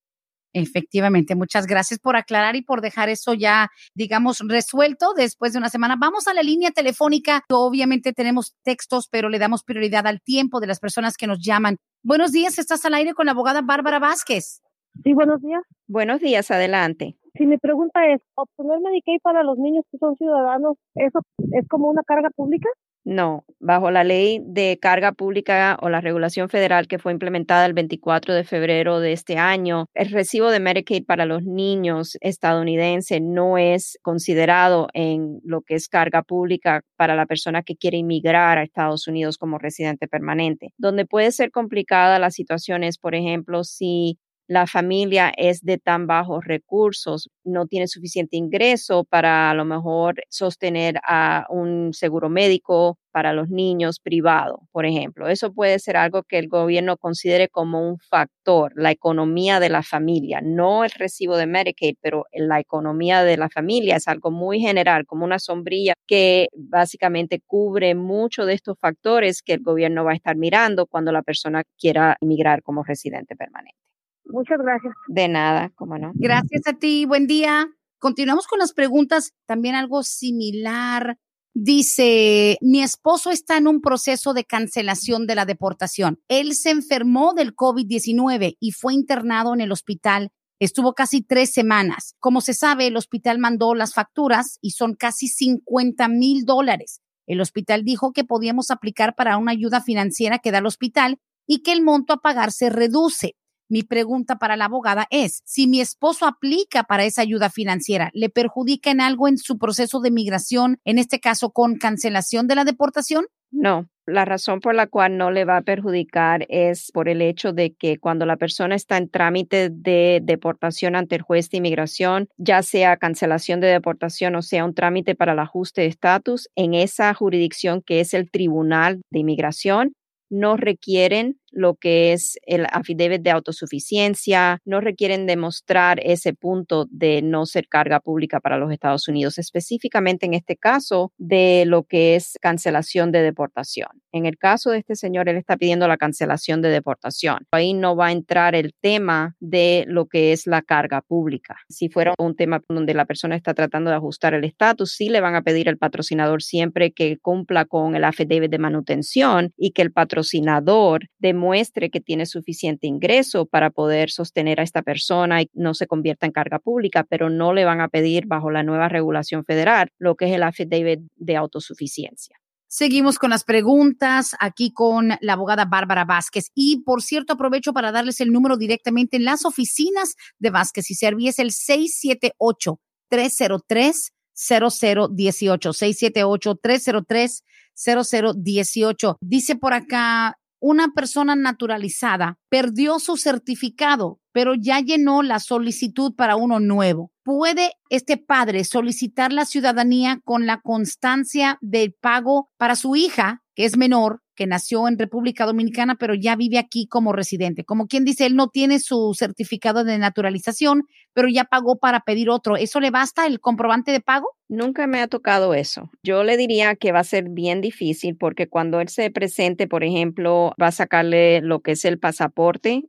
Efectivamente, 0.52 1.36
muchas 1.36 1.66
gracias 1.66 2.00
por 2.00 2.16
aclarar 2.16 2.56
y 2.56 2.62
por 2.62 2.80
dejar 2.80 3.08
eso 3.08 3.34
ya, 3.34 3.68
digamos, 3.94 4.38
resuelto 4.48 5.12
después 5.14 5.52
de 5.52 5.58
una 5.58 5.68
semana. 5.68 5.94
Vamos 5.96 6.26
a 6.26 6.34
la 6.34 6.42
línea 6.42 6.70
telefónica. 6.70 7.44
Obviamente 7.50 8.12
tenemos 8.12 8.54
textos, 8.64 9.08
pero 9.08 9.28
le 9.28 9.38
damos 9.38 9.62
prioridad 9.62 10.06
al 10.06 10.20
tiempo 10.22 10.58
de 10.58 10.66
las 10.66 10.80
personas 10.80 11.16
que 11.16 11.26
nos 11.26 11.38
llaman. 11.40 11.76
Buenos 12.02 12.32
días, 12.32 12.58
estás 12.58 12.84
al 12.84 12.94
aire 12.94 13.12
con 13.14 13.26
la 13.26 13.32
abogada 13.32 13.60
Bárbara 13.60 13.98
Vázquez. 13.98 14.62
Sí, 15.04 15.14
buenos 15.14 15.40
días. 15.40 15.62
Buenos 15.86 16.20
días, 16.20 16.50
adelante. 16.50 17.16
Si 17.34 17.46
mi 17.46 17.56
pregunta 17.56 18.06
es, 18.12 18.20
¿obtener 18.34 18.80
Medicaid 18.80 19.20
para 19.22 19.42
los 19.42 19.58
niños 19.58 19.84
que 19.90 19.98
son 19.98 20.16
ciudadanos, 20.16 20.76
eso 20.96 21.20
es 21.52 21.68
como 21.68 21.88
una 21.88 22.02
carga 22.02 22.30
pública? 22.30 22.68
No, 23.04 23.44
bajo 23.58 23.90
la 23.90 24.04
ley 24.04 24.38
de 24.44 24.78
carga 24.82 25.12
pública 25.12 25.78
o 25.80 25.88
la 25.88 26.02
regulación 26.02 26.50
federal 26.50 26.88
que 26.88 26.98
fue 26.98 27.12
implementada 27.12 27.64
el 27.64 27.72
24 27.72 28.34
de 28.34 28.44
febrero 28.44 29.00
de 29.00 29.12
este 29.12 29.38
año, 29.38 29.86
el 29.94 30.10
recibo 30.10 30.50
de 30.50 30.60
Medicaid 30.60 31.06
para 31.06 31.24
los 31.24 31.42
niños 31.42 32.18
estadounidenses 32.20 33.22
no 33.22 33.56
es 33.56 33.98
considerado 34.02 34.88
en 34.92 35.40
lo 35.42 35.62
que 35.62 35.76
es 35.76 35.88
carga 35.88 36.22
pública 36.22 36.82
para 36.96 37.14
la 37.14 37.24
persona 37.24 37.62
que 37.62 37.76
quiere 37.76 37.96
inmigrar 37.96 38.58
a 38.58 38.62
Estados 38.62 39.08
Unidos 39.08 39.38
como 39.38 39.56
residente 39.58 40.06
permanente. 40.06 40.74
Donde 40.76 41.06
puede 41.06 41.32
ser 41.32 41.50
complicada 41.50 42.18
la 42.18 42.30
situación 42.30 42.84
es, 42.84 42.98
por 42.98 43.14
ejemplo, 43.14 43.64
si 43.64 44.18
la 44.48 44.66
familia 44.66 45.30
es 45.36 45.60
de 45.62 45.78
tan 45.78 46.06
bajos 46.06 46.44
recursos, 46.46 47.28
no 47.44 47.66
tiene 47.66 47.86
suficiente 47.86 48.36
ingreso 48.36 49.04
para 49.04 49.50
a 49.50 49.54
lo 49.54 49.64
mejor 49.66 50.16
sostener 50.30 50.98
a 51.06 51.46
un 51.50 51.92
seguro 51.92 52.30
médico 52.30 52.98
para 53.12 53.32
los 53.34 53.48
niños 53.50 54.00
privado, 54.00 54.60
por 54.72 54.86
ejemplo. 54.86 55.28
Eso 55.28 55.52
puede 55.52 55.78
ser 55.78 55.96
algo 55.98 56.22
que 56.22 56.38
el 56.38 56.48
gobierno 56.48 56.96
considere 56.96 57.48
como 57.48 57.86
un 57.88 57.98
factor, 57.98 58.72
la 58.76 58.90
economía 58.90 59.60
de 59.60 59.68
la 59.68 59.82
familia, 59.82 60.40
no 60.42 60.84
el 60.84 60.90
recibo 60.92 61.36
de 61.36 61.46
Medicaid, 61.46 61.96
pero 62.00 62.24
la 62.32 62.58
economía 62.60 63.24
de 63.24 63.36
la 63.36 63.50
familia 63.50 63.96
es 63.96 64.08
algo 64.08 64.30
muy 64.30 64.60
general, 64.60 65.04
como 65.06 65.24
una 65.24 65.38
sombrilla 65.38 65.94
que 66.06 66.48
básicamente 66.56 67.40
cubre 67.46 67.94
mucho 67.94 68.46
de 68.46 68.54
estos 68.54 68.78
factores 68.78 69.42
que 69.42 69.54
el 69.54 69.60
gobierno 69.62 70.04
va 70.04 70.12
a 70.12 70.16
estar 70.16 70.36
mirando 70.36 70.86
cuando 70.86 71.12
la 71.12 71.22
persona 71.22 71.64
quiera 71.78 72.16
emigrar 72.20 72.62
como 72.62 72.82
residente 72.82 73.36
permanente. 73.36 73.87
Muchas 74.28 74.58
gracias. 74.58 74.94
De 75.08 75.28
nada, 75.28 75.70
cómo 75.74 75.98
no. 75.98 76.12
Gracias 76.14 76.66
a 76.66 76.74
ti, 76.74 77.04
buen 77.06 77.26
día. 77.26 77.68
Continuamos 77.98 78.46
con 78.46 78.58
las 78.58 78.72
preguntas, 78.72 79.32
también 79.46 79.74
algo 79.74 80.02
similar. 80.02 81.18
Dice, 81.54 82.56
mi 82.60 82.82
esposo 82.82 83.30
está 83.30 83.56
en 83.56 83.66
un 83.66 83.80
proceso 83.80 84.32
de 84.34 84.44
cancelación 84.44 85.26
de 85.26 85.34
la 85.34 85.44
deportación. 85.44 86.20
Él 86.28 86.54
se 86.54 86.70
enfermó 86.70 87.34
del 87.34 87.56
COVID-19 87.56 88.56
y 88.60 88.72
fue 88.72 88.94
internado 88.94 89.54
en 89.54 89.60
el 89.60 89.72
hospital. 89.72 90.30
Estuvo 90.60 90.92
casi 90.94 91.22
tres 91.22 91.52
semanas. 91.52 92.14
Como 92.20 92.40
se 92.40 92.54
sabe, 92.54 92.86
el 92.86 92.96
hospital 92.96 93.38
mandó 93.38 93.74
las 93.74 93.94
facturas 93.94 94.58
y 94.60 94.70
son 94.70 94.94
casi 94.94 95.26
50 95.28 96.06
mil 96.08 96.44
dólares. 96.44 97.00
El 97.26 97.40
hospital 97.40 97.84
dijo 97.84 98.12
que 98.12 98.24
podíamos 98.24 98.70
aplicar 98.70 99.14
para 99.16 99.36
una 99.36 99.52
ayuda 99.52 99.80
financiera 99.80 100.38
que 100.38 100.50
da 100.50 100.58
el 100.58 100.66
hospital 100.66 101.18
y 101.46 101.62
que 101.62 101.72
el 101.72 101.82
monto 101.82 102.12
a 102.12 102.18
pagar 102.18 102.52
se 102.52 102.70
reduce. 102.70 103.34
Mi 103.68 103.82
pregunta 103.82 104.36
para 104.36 104.56
la 104.56 104.64
abogada 104.64 105.06
es, 105.10 105.42
si 105.44 105.66
mi 105.66 105.80
esposo 105.80 106.26
aplica 106.26 106.84
para 106.84 107.04
esa 107.04 107.22
ayuda 107.22 107.50
financiera, 107.50 108.10
¿le 108.14 108.30
perjudica 108.30 108.90
en 108.90 109.02
algo 109.02 109.28
en 109.28 109.36
su 109.36 109.58
proceso 109.58 110.00
de 110.00 110.10
migración, 110.10 110.80
en 110.84 110.98
este 110.98 111.20
caso 111.20 111.50
con 111.50 111.76
cancelación 111.76 112.46
de 112.46 112.54
la 112.54 112.64
deportación? 112.64 113.26
No, 113.50 113.88
la 114.06 114.24
razón 114.24 114.60
por 114.60 114.74
la 114.74 114.86
cual 114.86 115.18
no 115.18 115.30
le 115.30 115.44
va 115.44 115.58
a 115.58 115.62
perjudicar 115.62 116.46
es 116.48 116.90
por 116.92 117.08
el 117.10 117.20
hecho 117.20 117.52
de 117.52 117.74
que 117.74 117.98
cuando 117.98 118.24
la 118.24 118.36
persona 118.36 118.74
está 118.74 118.96
en 118.96 119.10
trámite 119.10 119.68
de 119.70 120.20
deportación 120.22 120.96
ante 120.96 121.16
el 121.16 121.22
juez 121.22 121.50
de 121.50 121.58
inmigración, 121.58 122.28
ya 122.38 122.62
sea 122.62 122.96
cancelación 122.96 123.60
de 123.60 123.68
deportación 123.68 124.34
o 124.34 124.42
sea 124.42 124.64
un 124.64 124.74
trámite 124.74 125.14
para 125.14 125.32
el 125.32 125.38
ajuste 125.38 125.82
de 125.82 125.88
estatus, 125.88 126.48
en 126.56 126.72
esa 126.72 127.12
jurisdicción 127.12 127.82
que 127.82 128.00
es 128.00 128.14
el 128.14 128.30
Tribunal 128.30 129.02
de 129.10 129.18
Inmigración, 129.18 129.92
no 130.30 130.56
requieren 130.56 131.38
lo 131.50 131.74
que 131.74 132.12
es 132.12 132.38
el 132.46 132.66
affidavit 132.70 133.22
de 133.22 133.30
autosuficiencia, 133.30 134.60
no 134.64 134.80
requieren 134.80 135.26
demostrar 135.26 136.00
ese 136.02 136.34
punto 136.34 136.86
de 136.90 137.22
no 137.22 137.46
ser 137.46 137.68
carga 137.68 138.00
pública 138.00 138.40
para 138.40 138.58
los 138.58 138.72
Estados 138.72 139.08
Unidos, 139.08 139.38
específicamente 139.38 140.26
en 140.26 140.34
este 140.34 140.56
caso 140.56 141.12
de 141.18 141.64
lo 141.66 141.84
que 141.84 142.16
es 142.16 142.38
cancelación 142.40 143.12
de 143.12 143.22
deportación. 143.22 143.88
En 144.12 144.26
el 144.26 144.38
caso 144.38 144.70
de 144.70 144.78
este 144.78 144.96
señor, 144.96 145.28
él 145.28 145.36
está 145.36 145.56
pidiendo 145.56 145.86
la 145.86 145.96
cancelación 145.96 146.62
de 146.62 146.70
deportación. 146.70 147.46
Ahí 147.50 147.74
no 147.74 147.94
va 147.94 148.06
a 148.06 148.12
entrar 148.12 148.54
el 148.54 148.74
tema 148.80 149.36
de 149.38 149.84
lo 149.86 150.06
que 150.06 150.32
es 150.32 150.46
la 150.46 150.62
carga 150.62 151.02
pública. 151.02 151.56
Si 151.68 151.88
fuera 151.88 152.14
un 152.18 152.34
tema 152.34 152.62
donde 152.68 152.94
la 152.94 153.04
persona 153.04 153.36
está 153.36 153.54
tratando 153.54 153.90
de 153.90 153.96
ajustar 153.96 154.34
el 154.34 154.44
estatus, 154.44 154.92
sí 154.92 155.08
le 155.08 155.20
van 155.20 155.34
a 155.34 155.42
pedir 155.42 155.68
al 155.68 155.76
patrocinador 155.76 156.42
siempre 156.42 156.92
que 156.92 157.18
cumpla 157.18 157.64
con 157.64 157.94
el 157.94 158.04
affidavit 158.04 158.50
de 158.50 158.58
manutención 158.58 159.52
y 159.56 159.72
que 159.72 159.82
el 159.82 159.92
patrocinador 159.92 161.08
demuestre 161.38 161.48
muestre 161.48 161.90
que 161.90 162.00
tiene 162.00 162.26
suficiente 162.26 162.86
ingreso 162.86 163.46
para 163.46 163.70
poder 163.70 164.10
sostener 164.10 164.60
a 164.60 164.64
esta 164.64 164.82
persona 164.82 165.40
y 165.42 165.50
no 165.54 165.72
se 165.72 165.86
convierta 165.86 166.26
en 166.26 166.32
carga 166.32 166.58
pública, 166.58 167.06
pero 167.08 167.30
no 167.30 167.52
le 167.52 167.64
van 167.64 167.80
a 167.80 167.88
pedir 167.88 168.26
bajo 168.26 168.50
la 168.50 168.62
nueva 168.62 168.88
regulación 168.88 169.44
federal 169.44 169.88
lo 169.98 170.14
que 170.14 170.26
es 170.26 170.32
el 170.32 170.42
affidavit 170.42 171.00
de 171.16 171.36
autosuficiencia. 171.36 172.36
Seguimos 172.66 173.18
con 173.18 173.30
las 173.30 173.44
preguntas 173.44 174.36
aquí 174.40 174.72
con 174.72 175.10
la 175.20 175.32
abogada 175.32 175.64
Bárbara 175.64 176.04
Vázquez. 176.04 176.50
Y 176.54 176.82
por 176.84 177.00
cierto, 177.00 177.32
aprovecho 177.32 177.72
para 177.72 177.92
darles 177.92 178.20
el 178.20 178.30
número 178.30 178.58
directamente 178.58 179.16
en 179.16 179.24
las 179.24 179.46
oficinas 179.46 180.16
de 180.38 180.50
Vázquez 180.50 180.90
y 180.90 180.94
Servi. 180.94 181.28
Es 181.28 181.38
el 181.38 181.52
678 181.52 182.78
303 183.08 184.12
0018 184.34 185.72
678 185.72 186.54
303 186.62 187.42
0018. 187.78 189.18
Dice 189.20 189.56
por 189.56 189.72
acá 189.72 190.37
una 190.60 190.88
persona 190.94 191.36
naturalizada 191.36 192.38
perdió 192.48 192.98
su 192.98 193.16
certificado, 193.16 194.20
pero 194.32 194.54
ya 194.54 194.80
llenó 194.80 195.22
la 195.22 195.38
solicitud 195.38 196.14
para 196.14 196.36
uno 196.36 196.60
nuevo. 196.60 197.12
¿Puede 197.22 197.72
este 197.90 198.16
padre 198.16 198.64
solicitar 198.64 199.32
la 199.32 199.44
ciudadanía 199.44 200.20
con 200.24 200.46
la 200.46 200.60
constancia 200.60 201.58
del 201.60 201.92
pago 201.92 202.50
para 202.56 202.76
su 202.76 202.96
hija, 202.96 203.42
que 203.54 203.64
es 203.64 203.76
menor, 203.76 204.22
que 204.38 204.46
nació 204.46 204.86
en 204.86 204.96
República 204.96 205.46
Dominicana, 205.46 205.96
pero 205.96 206.14
ya 206.14 206.36
vive 206.36 206.58
aquí 206.58 206.86
como 206.86 207.12
residente. 207.12 207.64
Como 207.64 207.88
quien 207.88 208.04
dice, 208.04 208.24
él 208.24 208.36
no 208.36 208.46
tiene 208.46 208.78
su 208.78 209.12
certificado 209.18 209.82
de 209.82 209.98
naturalización, 209.98 210.84
pero 211.12 211.28
ya 211.28 211.42
pagó 211.42 211.76
para 211.76 212.00
pedir 212.00 212.30
otro. 212.30 212.56
¿Eso 212.56 212.78
le 212.78 212.92
basta 212.92 213.26
el 213.26 213.40
comprobante 213.40 213.90
de 213.90 214.00
pago? 214.00 214.28
Nunca 214.48 214.86
me 214.86 215.00
ha 215.00 215.08
tocado 215.08 215.54
eso. 215.54 215.90
Yo 216.04 216.22
le 216.22 216.36
diría 216.36 216.76
que 216.76 216.92
va 216.92 217.00
a 217.00 217.04
ser 217.04 217.30
bien 217.30 217.60
difícil 217.60 218.16
porque 218.16 218.48
cuando 218.48 218.80
él 218.80 218.88
se 218.88 219.10
presente, 219.10 219.66
por 219.66 219.82
ejemplo, 219.82 220.52
va 220.62 220.68
a 220.68 220.72
sacarle 220.72 221.40
lo 221.40 221.58
que 221.58 221.72
es 221.72 221.84
el 221.84 221.98
pasaporte 221.98 222.37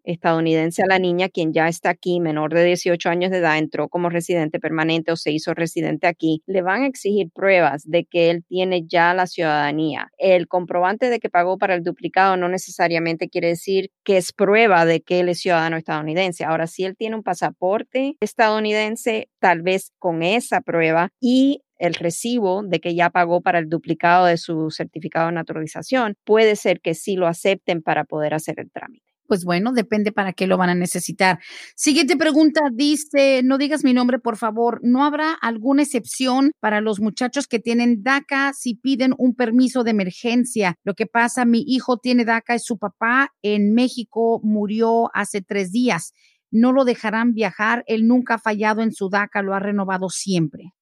estadounidense 0.04 0.84
a 0.84 0.88
la 0.88 1.00
niña, 1.00 1.28
quien 1.28 1.54
ya 1.54 1.68
está 1.68 1.90
aquí, 1.90 2.20
menor 2.20 2.54
de 2.54 2.64
18 2.64 3.10
años 3.10 3.32
de 3.32 3.38
edad, 3.38 3.58
entró 3.58 3.90
como 3.90 4.10
residente 4.10 4.60
permanente 4.60 5.12
o 5.12 5.16
se 5.16 5.32
hizo 5.32 5.54
residente 5.56 6.06
aquí, 6.06 6.44
le 6.46 6.62
van 6.62 6.84
a 6.84 6.88
exigir 6.88 7.32
pruebas 7.32 7.84
de 7.90 8.06
que 8.06 8.30
él 8.30 8.44
tiene 8.48 8.86
ya 8.86 9.14
la 9.16 9.26
ciudadanía. 9.26 10.12
El 10.20 10.48
comprobante 10.48 11.10
de 11.10 11.20
que 11.20 11.30
pagó 11.30 11.58
para 11.58 11.74
el 11.74 11.84
duplicado 11.84 12.38
no 12.38 12.48
necesariamente 12.48 13.28
quiere 13.28 13.48
decir 13.48 13.90
que 14.04 14.18
es 14.18 14.34
prueba 14.34 14.86
de 14.86 15.02
que 15.02 15.20
él 15.20 15.30
es 15.30 15.40
ciudadano 15.40 15.78
estadounidense. 15.78 16.44
Ahora, 16.44 16.68
si 16.68 16.84
él 16.84 16.96
tiene 16.96 17.16
un 17.16 17.24
pasaporte 17.24 18.18
estadounidense, 18.20 19.30
tal 19.40 19.64
vez 19.64 19.92
con 19.98 20.22
esa 20.22 20.62
prueba 20.62 21.10
y 21.20 21.64
el 21.80 21.96
recibo 21.96 22.62
de 22.62 22.80
que 22.80 22.94
ya 22.94 23.10
pagó 23.10 23.42
para 23.42 23.58
el 23.58 23.70
duplicado 23.70 24.26
de 24.26 24.38
su 24.38 24.70
certificado 24.70 25.28
de 25.28 25.34
naturalización, 25.34 26.16
puede 26.24 26.56
ser 26.56 26.82
que 26.82 26.94
sí 26.94 27.16
lo 27.16 27.26
acepten 27.26 27.82
para 27.82 28.04
poder 28.04 28.34
hacer 28.34 28.60
el 28.60 28.70
trámite 28.70 29.09
pues 29.30 29.46
bueno, 29.46 29.72
depende 29.72 30.12
para 30.12 30.34
qué 30.34 30.48
lo 30.48 30.58
van 30.58 30.72
a 30.72 30.76
necesitar. 30.76 31.40
Siguiente 31.76 32.18
pregunta 32.18 32.62
dice, 32.74 33.42
no 33.44 33.60
digas 33.60 33.84
mi 33.84 33.94
nombre, 33.94 34.18
por 34.18 34.36
favor, 34.36 34.80
¿no 34.82 35.06
habrá 35.06 35.34
alguna 35.34 35.84
excepción 35.84 36.52
para 36.60 36.82
los 36.82 37.00
muchachos 37.00 37.48
que 37.48 37.60
tienen 37.60 38.02
DACA 38.02 38.54
si 38.54 38.74
piden 38.74 39.14
un 39.20 39.36
permiso 39.36 39.84
de 39.84 39.92
emergencia? 39.92 40.76
Lo 40.84 40.96
que 40.96 41.06
pasa, 41.06 41.46
mi 41.46 41.64
hijo 41.66 41.98
tiene 41.98 42.26
DACA 42.26 42.56
y 42.56 42.60
su 42.60 42.80
papá 42.80 43.30
en 43.44 43.74
México 43.74 44.42
murió 44.44 45.12
hace 45.14 45.42
tres 45.42 45.72
días. 45.72 46.14
No 46.50 46.74
lo 46.74 46.84
dejarán 46.84 47.34
viajar, 47.34 47.84
él 47.86 48.08
nunca 48.08 48.34
ha 48.36 48.40
fallado 48.40 48.82
en 48.82 48.92
su 48.92 49.10
DACA, 49.10 49.44
lo 49.44 49.54
ha 49.54 49.60
renovado 49.60 50.10
siempre. 50.10 50.74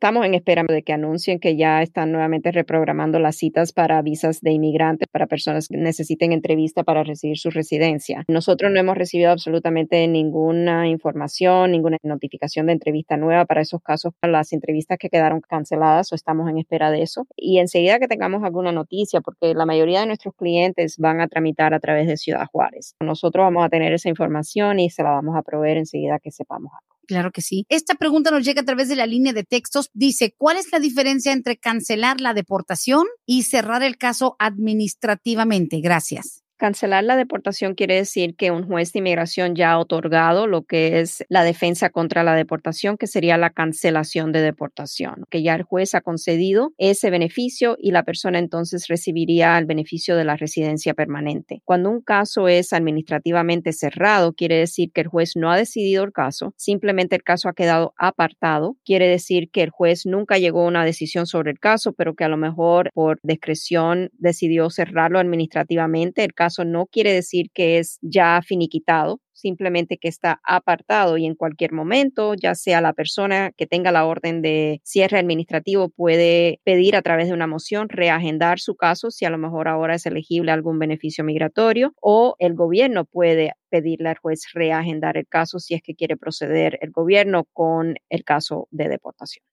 Estamos 0.04 0.26
en 0.26 0.34
espera 0.34 0.64
de 0.68 0.82
que 0.82 0.92
anuncien 0.92 1.40
que 1.40 1.56
ya 1.56 1.80
están 1.80 2.12
nuevamente 2.12 2.52
reprogramando 2.52 3.18
las 3.18 3.36
citas 3.36 3.72
para 3.72 4.02
visas 4.02 4.42
de 4.42 4.52
inmigrantes 4.52 5.08
para 5.08 5.26
personas 5.26 5.66
que 5.66 5.78
necesiten 5.78 6.32
entrevista 6.32 6.84
para 6.84 7.04
recibir 7.04 7.38
su 7.38 7.48
residencia. 7.48 8.22
Nosotros 8.28 8.70
no 8.70 8.78
hemos 8.78 8.98
recibido 8.98 9.30
absolutamente 9.30 10.06
ninguna 10.06 10.88
información, 10.88 11.70
ninguna 11.70 11.96
notificación 12.02 12.66
de 12.66 12.74
entrevista 12.74 13.16
nueva 13.16 13.46
para 13.46 13.62
esos 13.62 13.80
casos, 13.80 14.12
para 14.20 14.30
las 14.30 14.52
entrevistas 14.52 14.98
que 14.98 15.08
quedaron 15.08 15.40
canceladas 15.40 16.12
o 16.12 16.16
estamos 16.16 16.50
en 16.50 16.58
espera 16.58 16.90
de 16.90 17.00
eso. 17.00 17.26
Y 17.34 17.58
enseguida 17.58 17.98
que 17.98 18.06
tengamos 18.06 18.44
alguna 18.44 18.72
noticia, 18.72 19.22
porque 19.22 19.54
la 19.54 19.64
mayoría 19.64 20.00
de 20.00 20.06
nuestros 20.06 20.34
clientes 20.34 20.98
van 20.98 21.22
a 21.22 21.28
tramitar 21.28 21.72
a 21.72 21.80
través 21.80 22.08
de 22.08 22.18
Ciudad 22.18 22.44
Juárez. 22.52 22.94
Nosotros 23.00 23.42
vamos 23.42 23.64
a 23.64 23.70
tener 23.70 23.94
esa 23.94 24.10
información 24.10 24.80
y 24.80 24.90
se 24.90 25.02
la 25.02 25.12
vamos 25.12 25.34
a 25.34 25.40
proveer 25.40 25.78
enseguida 25.78 26.18
que 26.18 26.30
sepamos 26.30 26.72
algo. 26.78 26.93
Claro 27.06 27.30
que 27.32 27.42
sí. 27.42 27.66
Esta 27.68 27.94
pregunta 27.94 28.30
nos 28.30 28.44
llega 28.44 28.62
a 28.62 28.64
través 28.64 28.88
de 28.88 28.96
la 28.96 29.06
línea 29.06 29.32
de 29.32 29.44
textos. 29.44 29.90
Dice, 29.92 30.34
¿cuál 30.36 30.56
es 30.56 30.70
la 30.72 30.78
diferencia 30.78 31.32
entre 31.32 31.56
cancelar 31.56 32.20
la 32.20 32.34
deportación 32.34 33.06
y 33.26 33.42
cerrar 33.42 33.82
el 33.82 33.96
caso 33.96 34.36
administrativamente? 34.38 35.80
Gracias. 35.80 36.43
Cancelar 36.56 37.02
la 37.02 37.16
deportación 37.16 37.74
quiere 37.74 37.96
decir 37.96 38.36
que 38.36 38.52
un 38.52 38.64
juez 38.64 38.92
de 38.92 39.00
inmigración 39.00 39.56
ya 39.56 39.72
ha 39.72 39.78
otorgado 39.78 40.46
lo 40.46 40.62
que 40.62 41.00
es 41.00 41.24
la 41.28 41.42
defensa 41.42 41.90
contra 41.90 42.22
la 42.22 42.36
deportación, 42.36 42.96
que 42.96 43.08
sería 43.08 43.36
la 43.36 43.50
cancelación 43.50 44.30
de 44.30 44.40
deportación, 44.40 45.24
que 45.30 45.42
ya 45.42 45.56
el 45.56 45.64
juez 45.64 45.96
ha 45.96 46.00
concedido 46.00 46.72
ese 46.78 47.10
beneficio 47.10 47.76
y 47.78 47.90
la 47.90 48.04
persona 48.04 48.38
entonces 48.38 48.86
recibiría 48.86 49.58
el 49.58 49.66
beneficio 49.66 50.16
de 50.16 50.24
la 50.24 50.36
residencia 50.36 50.94
permanente. 50.94 51.60
Cuando 51.64 51.90
un 51.90 52.00
caso 52.00 52.46
es 52.46 52.72
administrativamente 52.72 53.72
cerrado, 53.72 54.32
quiere 54.32 54.56
decir 54.56 54.92
que 54.92 55.00
el 55.00 55.08
juez 55.08 55.32
no 55.34 55.50
ha 55.50 55.56
decidido 55.56 56.04
el 56.04 56.12
caso, 56.12 56.54
simplemente 56.56 57.16
el 57.16 57.24
caso 57.24 57.48
ha 57.48 57.54
quedado 57.54 57.94
apartado, 57.98 58.76
quiere 58.84 59.08
decir 59.08 59.50
que 59.50 59.62
el 59.64 59.70
juez 59.70 60.06
nunca 60.06 60.38
llegó 60.38 60.62
a 60.62 60.68
una 60.68 60.84
decisión 60.84 61.26
sobre 61.26 61.50
el 61.50 61.58
caso, 61.58 61.92
pero 61.94 62.14
que 62.14 62.22
a 62.22 62.28
lo 62.28 62.36
mejor 62.36 62.90
por 62.94 63.18
discreción 63.24 64.10
decidió 64.12 64.70
cerrarlo 64.70 65.18
administrativamente. 65.18 66.22
No 66.64 66.86
quiere 66.86 67.12
decir 67.12 67.50
que 67.52 67.78
es 67.78 67.98
ya 68.02 68.40
finiquitado, 68.42 69.20
simplemente 69.32 69.98
que 69.98 70.08
está 70.08 70.40
apartado 70.44 71.18
y 71.18 71.26
en 71.26 71.34
cualquier 71.34 71.72
momento, 71.72 72.34
ya 72.34 72.54
sea 72.54 72.80
la 72.80 72.92
persona 72.92 73.52
que 73.56 73.66
tenga 73.66 73.92
la 73.92 74.06
orden 74.06 74.42
de 74.42 74.80
cierre 74.84 75.18
administrativo 75.18 75.90
puede 75.90 76.60
pedir 76.64 76.96
a 76.96 77.02
través 77.02 77.28
de 77.28 77.34
una 77.34 77.46
moción 77.46 77.88
reagendar 77.88 78.58
su 78.58 78.76
caso 78.76 79.10
si 79.10 79.24
a 79.24 79.30
lo 79.30 79.38
mejor 79.38 79.68
ahora 79.68 79.96
es 79.96 80.06
elegible 80.06 80.52
algún 80.52 80.78
beneficio 80.78 81.24
migratorio 81.24 81.94
o 82.00 82.36
el 82.38 82.54
gobierno 82.54 83.04
puede 83.04 83.52
pedirle 83.68 84.10
al 84.10 84.18
juez 84.18 84.44
reagendar 84.54 85.16
el 85.16 85.26
caso 85.26 85.58
si 85.58 85.74
es 85.74 85.82
que 85.82 85.94
quiere 85.94 86.16
proceder 86.16 86.78
el 86.80 86.90
gobierno 86.90 87.44
con 87.52 87.96
el 88.08 88.24
caso 88.24 88.68
de 88.70 88.88
deportación. 88.88 89.44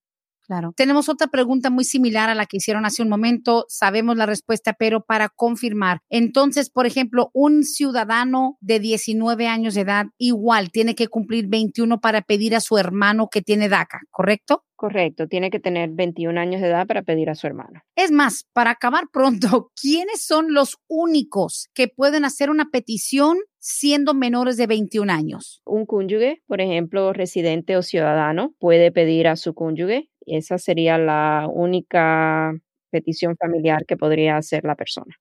Claro. 0.51 0.73
Tenemos 0.75 1.07
otra 1.07 1.27
pregunta 1.27 1.69
muy 1.69 1.85
similar 1.85 2.29
a 2.29 2.35
la 2.35 2.45
que 2.45 2.57
hicieron 2.57 2.83
hace 2.83 3.01
un 3.01 3.07
momento. 3.07 3.63
Sabemos 3.69 4.17
la 4.17 4.25
respuesta, 4.25 4.73
pero 4.73 5.01
para 5.01 5.29
confirmar. 5.29 5.99
Entonces, 6.09 6.69
por 6.69 6.85
ejemplo, 6.85 7.31
un 7.33 7.63
ciudadano 7.63 8.57
de 8.59 8.81
19 8.81 9.47
años 9.47 9.75
de 9.75 9.81
edad 9.81 10.07
igual 10.17 10.69
tiene 10.69 10.93
que 10.93 11.07
cumplir 11.07 11.47
21 11.47 12.01
para 12.01 12.21
pedir 12.21 12.53
a 12.53 12.59
su 12.59 12.77
hermano 12.77 13.29
que 13.31 13.41
tiene 13.41 13.69
DACA, 13.69 14.01
¿correcto? 14.09 14.65
Correcto, 14.75 15.27
tiene 15.27 15.51
que 15.51 15.59
tener 15.59 15.91
21 15.93 16.37
años 16.37 16.59
de 16.59 16.67
edad 16.67 16.87
para 16.87 17.03
pedir 17.03 17.29
a 17.29 17.35
su 17.35 17.45
hermano. 17.45 17.83
Es 17.95 18.11
más, 18.11 18.47
para 18.51 18.71
acabar 18.71 19.05
pronto, 19.13 19.71
¿quiénes 19.81 20.23
son 20.23 20.53
los 20.53 20.79
únicos 20.89 21.69
que 21.73 21.87
pueden 21.87 22.25
hacer 22.25 22.49
una 22.49 22.71
petición 22.71 23.37
siendo 23.59 24.15
menores 24.15 24.57
de 24.57 24.65
21 24.65 25.13
años? 25.13 25.61
Un 25.65 25.85
cónyuge, 25.85 26.41
por 26.47 26.61
ejemplo, 26.61 27.13
residente 27.13 27.77
o 27.77 27.83
ciudadano, 27.83 28.55
puede 28.59 28.91
pedir 28.91 29.27
a 29.27 29.35
su 29.35 29.53
cónyuge 29.53 30.09
esa 30.25 30.57
sería 30.57 30.97
la 30.97 31.47
única 31.51 32.53
petición 32.91 33.35
familiar 33.37 33.85
que 33.85 33.97
podría 33.97 34.37
hacer 34.37 34.63
la 34.63 34.75
persona. 34.75 35.15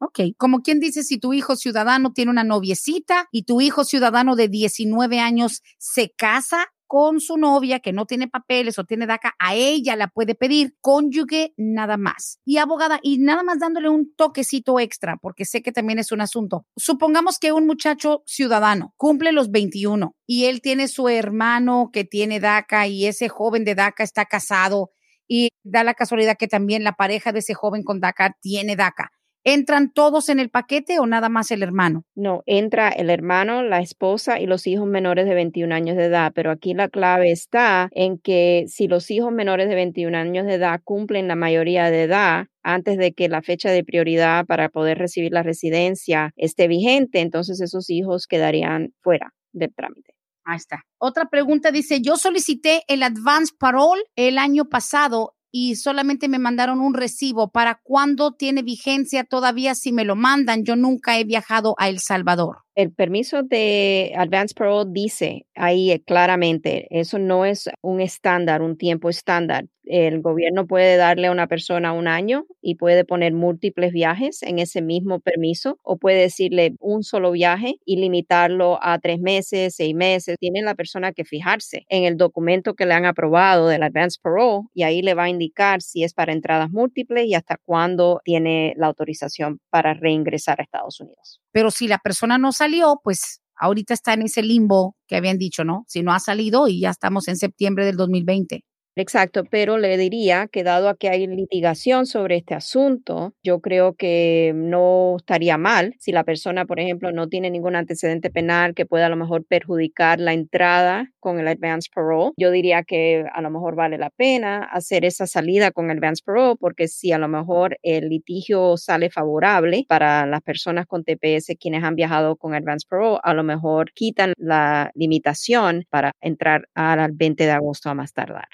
Ok, 0.00 0.20
como 0.36 0.60
quien 0.62 0.80
dice, 0.80 1.02
si 1.02 1.18
tu 1.18 1.32
hijo 1.32 1.56
ciudadano 1.56 2.12
tiene 2.12 2.30
una 2.30 2.44
noviecita 2.44 3.28
y 3.30 3.44
tu 3.44 3.60
hijo 3.60 3.84
ciudadano 3.84 4.36
de 4.36 4.48
19 4.48 5.20
años 5.20 5.62
se 5.78 6.10
casa 6.10 6.73
con 6.86 7.20
su 7.20 7.36
novia 7.36 7.80
que 7.80 7.92
no 7.92 8.06
tiene 8.06 8.28
papeles 8.28 8.78
o 8.78 8.84
tiene 8.84 9.06
DACA, 9.06 9.34
a 9.38 9.54
ella 9.54 9.96
la 9.96 10.08
puede 10.08 10.34
pedir 10.34 10.76
cónyuge 10.80 11.52
nada 11.56 11.96
más. 11.96 12.38
Y 12.44 12.58
abogada, 12.58 13.00
y 13.02 13.18
nada 13.18 13.42
más 13.42 13.58
dándole 13.58 13.88
un 13.88 14.14
toquecito 14.14 14.78
extra, 14.80 15.16
porque 15.16 15.44
sé 15.44 15.62
que 15.62 15.72
también 15.72 15.98
es 15.98 16.12
un 16.12 16.20
asunto. 16.20 16.66
Supongamos 16.76 17.38
que 17.38 17.52
un 17.52 17.66
muchacho 17.66 18.22
ciudadano 18.26 18.94
cumple 18.96 19.32
los 19.32 19.50
21 19.50 20.14
y 20.26 20.44
él 20.46 20.60
tiene 20.60 20.88
su 20.88 21.08
hermano 21.08 21.90
que 21.92 22.04
tiene 22.04 22.40
DACA 22.40 22.86
y 22.86 23.06
ese 23.06 23.28
joven 23.28 23.64
de 23.64 23.74
DACA 23.74 24.04
está 24.04 24.24
casado 24.24 24.90
y 25.26 25.48
da 25.62 25.84
la 25.84 25.94
casualidad 25.94 26.36
que 26.38 26.48
también 26.48 26.84
la 26.84 26.92
pareja 26.92 27.32
de 27.32 27.38
ese 27.38 27.54
joven 27.54 27.82
con 27.82 28.00
DACA 28.00 28.36
tiene 28.40 28.76
DACA. 28.76 29.12
¿Entran 29.46 29.92
todos 29.92 30.30
en 30.30 30.40
el 30.40 30.48
paquete 30.48 30.98
o 30.98 31.06
nada 31.06 31.28
más 31.28 31.50
el 31.50 31.62
hermano? 31.62 32.06
No, 32.14 32.42
entra 32.46 32.88
el 32.88 33.10
hermano, 33.10 33.62
la 33.62 33.80
esposa 33.80 34.40
y 34.40 34.46
los 34.46 34.66
hijos 34.66 34.86
menores 34.86 35.26
de 35.26 35.34
21 35.34 35.74
años 35.74 35.98
de 35.98 36.06
edad, 36.06 36.32
pero 36.34 36.50
aquí 36.50 36.72
la 36.72 36.88
clave 36.88 37.30
está 37.30 37.90
en 37.92 38.18
que 38.18 38.64
si 38.68 38.88
los 38.88 39.10
hijos 39.10 39.32
menores 39.32 39.68
de 39.68 39.74
21 39.74 40.16
años 40.16 40.46
de 40.46 40.54
edad 40.54 40.80
cumplen 40.82 41.28
la 41.28 41.36
mayoría 41.36 41.90
de 41.90 42.04
edad, 42.04 42.46
antes 42.62 42.96
de 42.96 43.12
que 43.12 43.28
la 43.28 43.42
fecha 43.42 43.70
de 43.70 43.84
prioridad 43.84 44.46
para 44.46 44.70
poder 44.70 44.96
recibir 44.96 45.32
la 45.32 45.42
residencia 45.42 46.32
esté 46.36 46.66
vigente, 46.66 47.20
entonces 47.20 47.60
esos 47.60 47.90
hijos 47.90 48.26
quedarían 48.26 48.94
fuera 49.02 49.34
del 49.52 49.74
trámite. 49.74 50.14
Ahí 50.44 50.56
está. 50.56 50.84
Otra 50.98 51.28
pregunta 51.30 51.70
dice, 51.70 52.00
yo 52.00 52.16
solicité 52.16 52.82
el 52.88 53.02
advance 53.02 53.52
parole 53.58 54.02
el 54.16 54.38
año 54.38 54.64
pasado 54.66 55.34
y 55.56 55.76
solamente 55.76 56.26
me 56.26 56.40
mandaron 56.40 56.80
un 56.80 56.94
recibo. 56.94 57.52
¿Para 57.52 57.76
cuándo 57.80 58.32
tiene 58.32 58.62
vigencia 58.62 59.22
todavía 59.22 59.76
si 59.76 59.92
me 59.92 60.04
lo 60.04 60.16
mandan? 60.16 60.64
Yo 60.64 60.74
nunca 60.74 61.16
he 61.16 61.22
viajado 61.22 61.76
a 61.78 61.88
El 61.88 62.00
Salvador. 62.00 62.64
El 62.76 62.92
permiso 62.92 63.44
de 63.44 64.12
Advance 64.16 64.52
Parole 64.52 64.90
dice 64.92 65.46
ahí 65.54 65.96
claramente, 66.06 66.88
eso 66.90 67.20
no 67.20 67.44
es 67.44 67.70
un 67.82 68.00
estándar, 68.00 68.62
un 68.62 68.76
tiempo 68.76 69.08
estándar. 69.08 69.66
El 69.84 70.22
gobierno 70.22 70.66
puede 70.66 70.96
darle 70.96 71.28
a 71.28 71.30
una 71.30 71.46
persona 71.46 71.92
un 71.92 72.08
año 72.08 72.46
y 72.60 72.74
puede 72.74 73.04
poner 73.04 73.32
múltiples 73.32 73.92
viajes 73.92 74.42
en 74.42 74.58
ese 74.58 74.82
mismo 74.82 75.20
permiso 75.20 75.78
o 75.84 75.98
puede 75.98 76.22
decirle 76.22 76.74
un 76.80 77.04
solo 77.04 77.30
viaje 77.30 77.76
y 77.84 77.96
limitarlo 77.98 78.80
a 78.82 78.98
tres 78.98 79.20
meses, 79.20 79.76
seis 79.76 79.94
meses. 79.94 80.36
Tiene 80.40 80.60
la 80.62 80.74
persona 80.74 81.12
que 81.12 81.24
fijarse 81.24 81.84
en 81.88 82.04
el 82.04 82.16
documento 82.16 82.74
que 82.74 82.86
le 82.86 82.94
han 82.94 83.04
aprobado 83.04 83.68
del 83.68 83.84
Advance 83.84 84.18
Parole 84.20 84.66
y 84.74 84.82
ahí 84.82 85.00
le 85.00 85.14
va 85.14 85.24
a 85.24 85.28
indicar 85.28 85.80
si 85.80 86.02
es 86.02 86.12
para 86.12 86.32
entradas 86.32 86.70
múltiples 86.70 87.26
y 87.26 87.34
hasta 87.34 87.56
cuándo 87.64 88.20
tiene 88.24 88.74
la 88.76 88.88
autorización 88.88 89.60
para 89.70 89.94
reingresar 89.94 90.58
a 90.60 90.64
Estados 90.64 90.98
Unidos. 90.98 91.43
Pero 91.54 91.70
si 91.70 91.86
la 91.86 91.98
persona 91.98 92.36
no 92.36 92.50
salió, 92.50 93.00
pues 93.04 93.40
ahorita 93.56 93.94
está 93.94 94.12
en 94.14 94.22
ese 94.22 94.42
limbo 94.42 94.96
que 95.06 95.14
habían 95.14 95.38
dicho, 95.38 95.62
¿no? 95.62 95.84
Si 95.86 96.02
no 96.02 96.12
ha 96.12 96.18
salido 96.18 96.66
y 96.66 96.80
ya 96.80 96.90
estamos 96.90 97.28
en 97.28 97.36
septiembre 97.36 97.86
del 97.86 97.96
2020. 97.96 98.64
Exacto, 98.96 99.42
pero 99.44 99.76
le 99.76 99.96
diría 99.98 100.46
que 100.46 100.62
dado 100.62 100.88
a 100.88 100.94
que 100.96 101.08
hay 101.08 101.26
litigación 101.26 102.06
sobre 102.06 102.36
este 102.36 102.54
asunto, 102.54 103.34
yo 103.42 103.60
creo 103.60 103.94
que 103.96 104.52
no 104.54 105.16
estaría 105.16 105.58
mal 105.58 105.96
si 105.98 106.12
la 106.12 106.22
persona, 106.22 106.64
por 106.64 106.78
ejemplo, 106.78 107.10
no 107.10 107.26
tiene 107.28 107.50
ningún 107.50 107.74
antecedente 107.74 108.30
penal 108.30 108.72
que 108.72 108.86
pueda 108.86 109.06
a 109.06 109.08
lo 109.08 109.16
mejor 109.16 109.44
perjudicar 109.46 110.20
la 110.20 110.32
entrada 110.32 111.10
con 111.18 111.40
el 111.40 111.48
advance 111.48 111.88
parole. 111.92 112.30
Yo 112.36 112.52
diría 112.52 112.84
que 112.84 113.24
a 113.34 113.40
lo 113.42 113.50
mejor 113.50 113.74
vale 113.74 113.98
la 113.98 114.10
pena 114.10 114.62
hacer 114.62 115.04
esa 115.04 115.26
salida 115.26 115.72
con 115.72 115.90
el 115.90 115.96
advance 115.98 116.22
parole 116.24 116.54
porque 116.60 116.86
si 116.86 117.10
a 117.10 117.18
lo 117.18 117.26
mejor 117.26 117.76
el 117.82 118.08
litigio 118.08 118.76
sale 118.76 119.10
favorable 119.10 119.86
para 119.88 120.24
las 120.24 120.40
personas 120.42 120.86
con 120.86 121.02
TPS 121.02 121.56
quienes 121.58 121.82
han 121.82 121.96
viajado 121.96 122.36
con 122.36 122.54
advance 122.54 122.86
parole, 122.88 123.18
a 123.24 123.34
lo 123.34 123.42
mejor 123.42 123.90
quitan 123.92 124.34
la 124.36 124.92
limitación 124.94 125.84
para 125.90 126.12
entrar 126.20 126.68
al 126.76 127.10
20 127.10 127.42
de 127.44 127.50
agosto 127.50 127.90
a 127.90 127.94
más 127.94 128.12
tardar. 128.12 128.46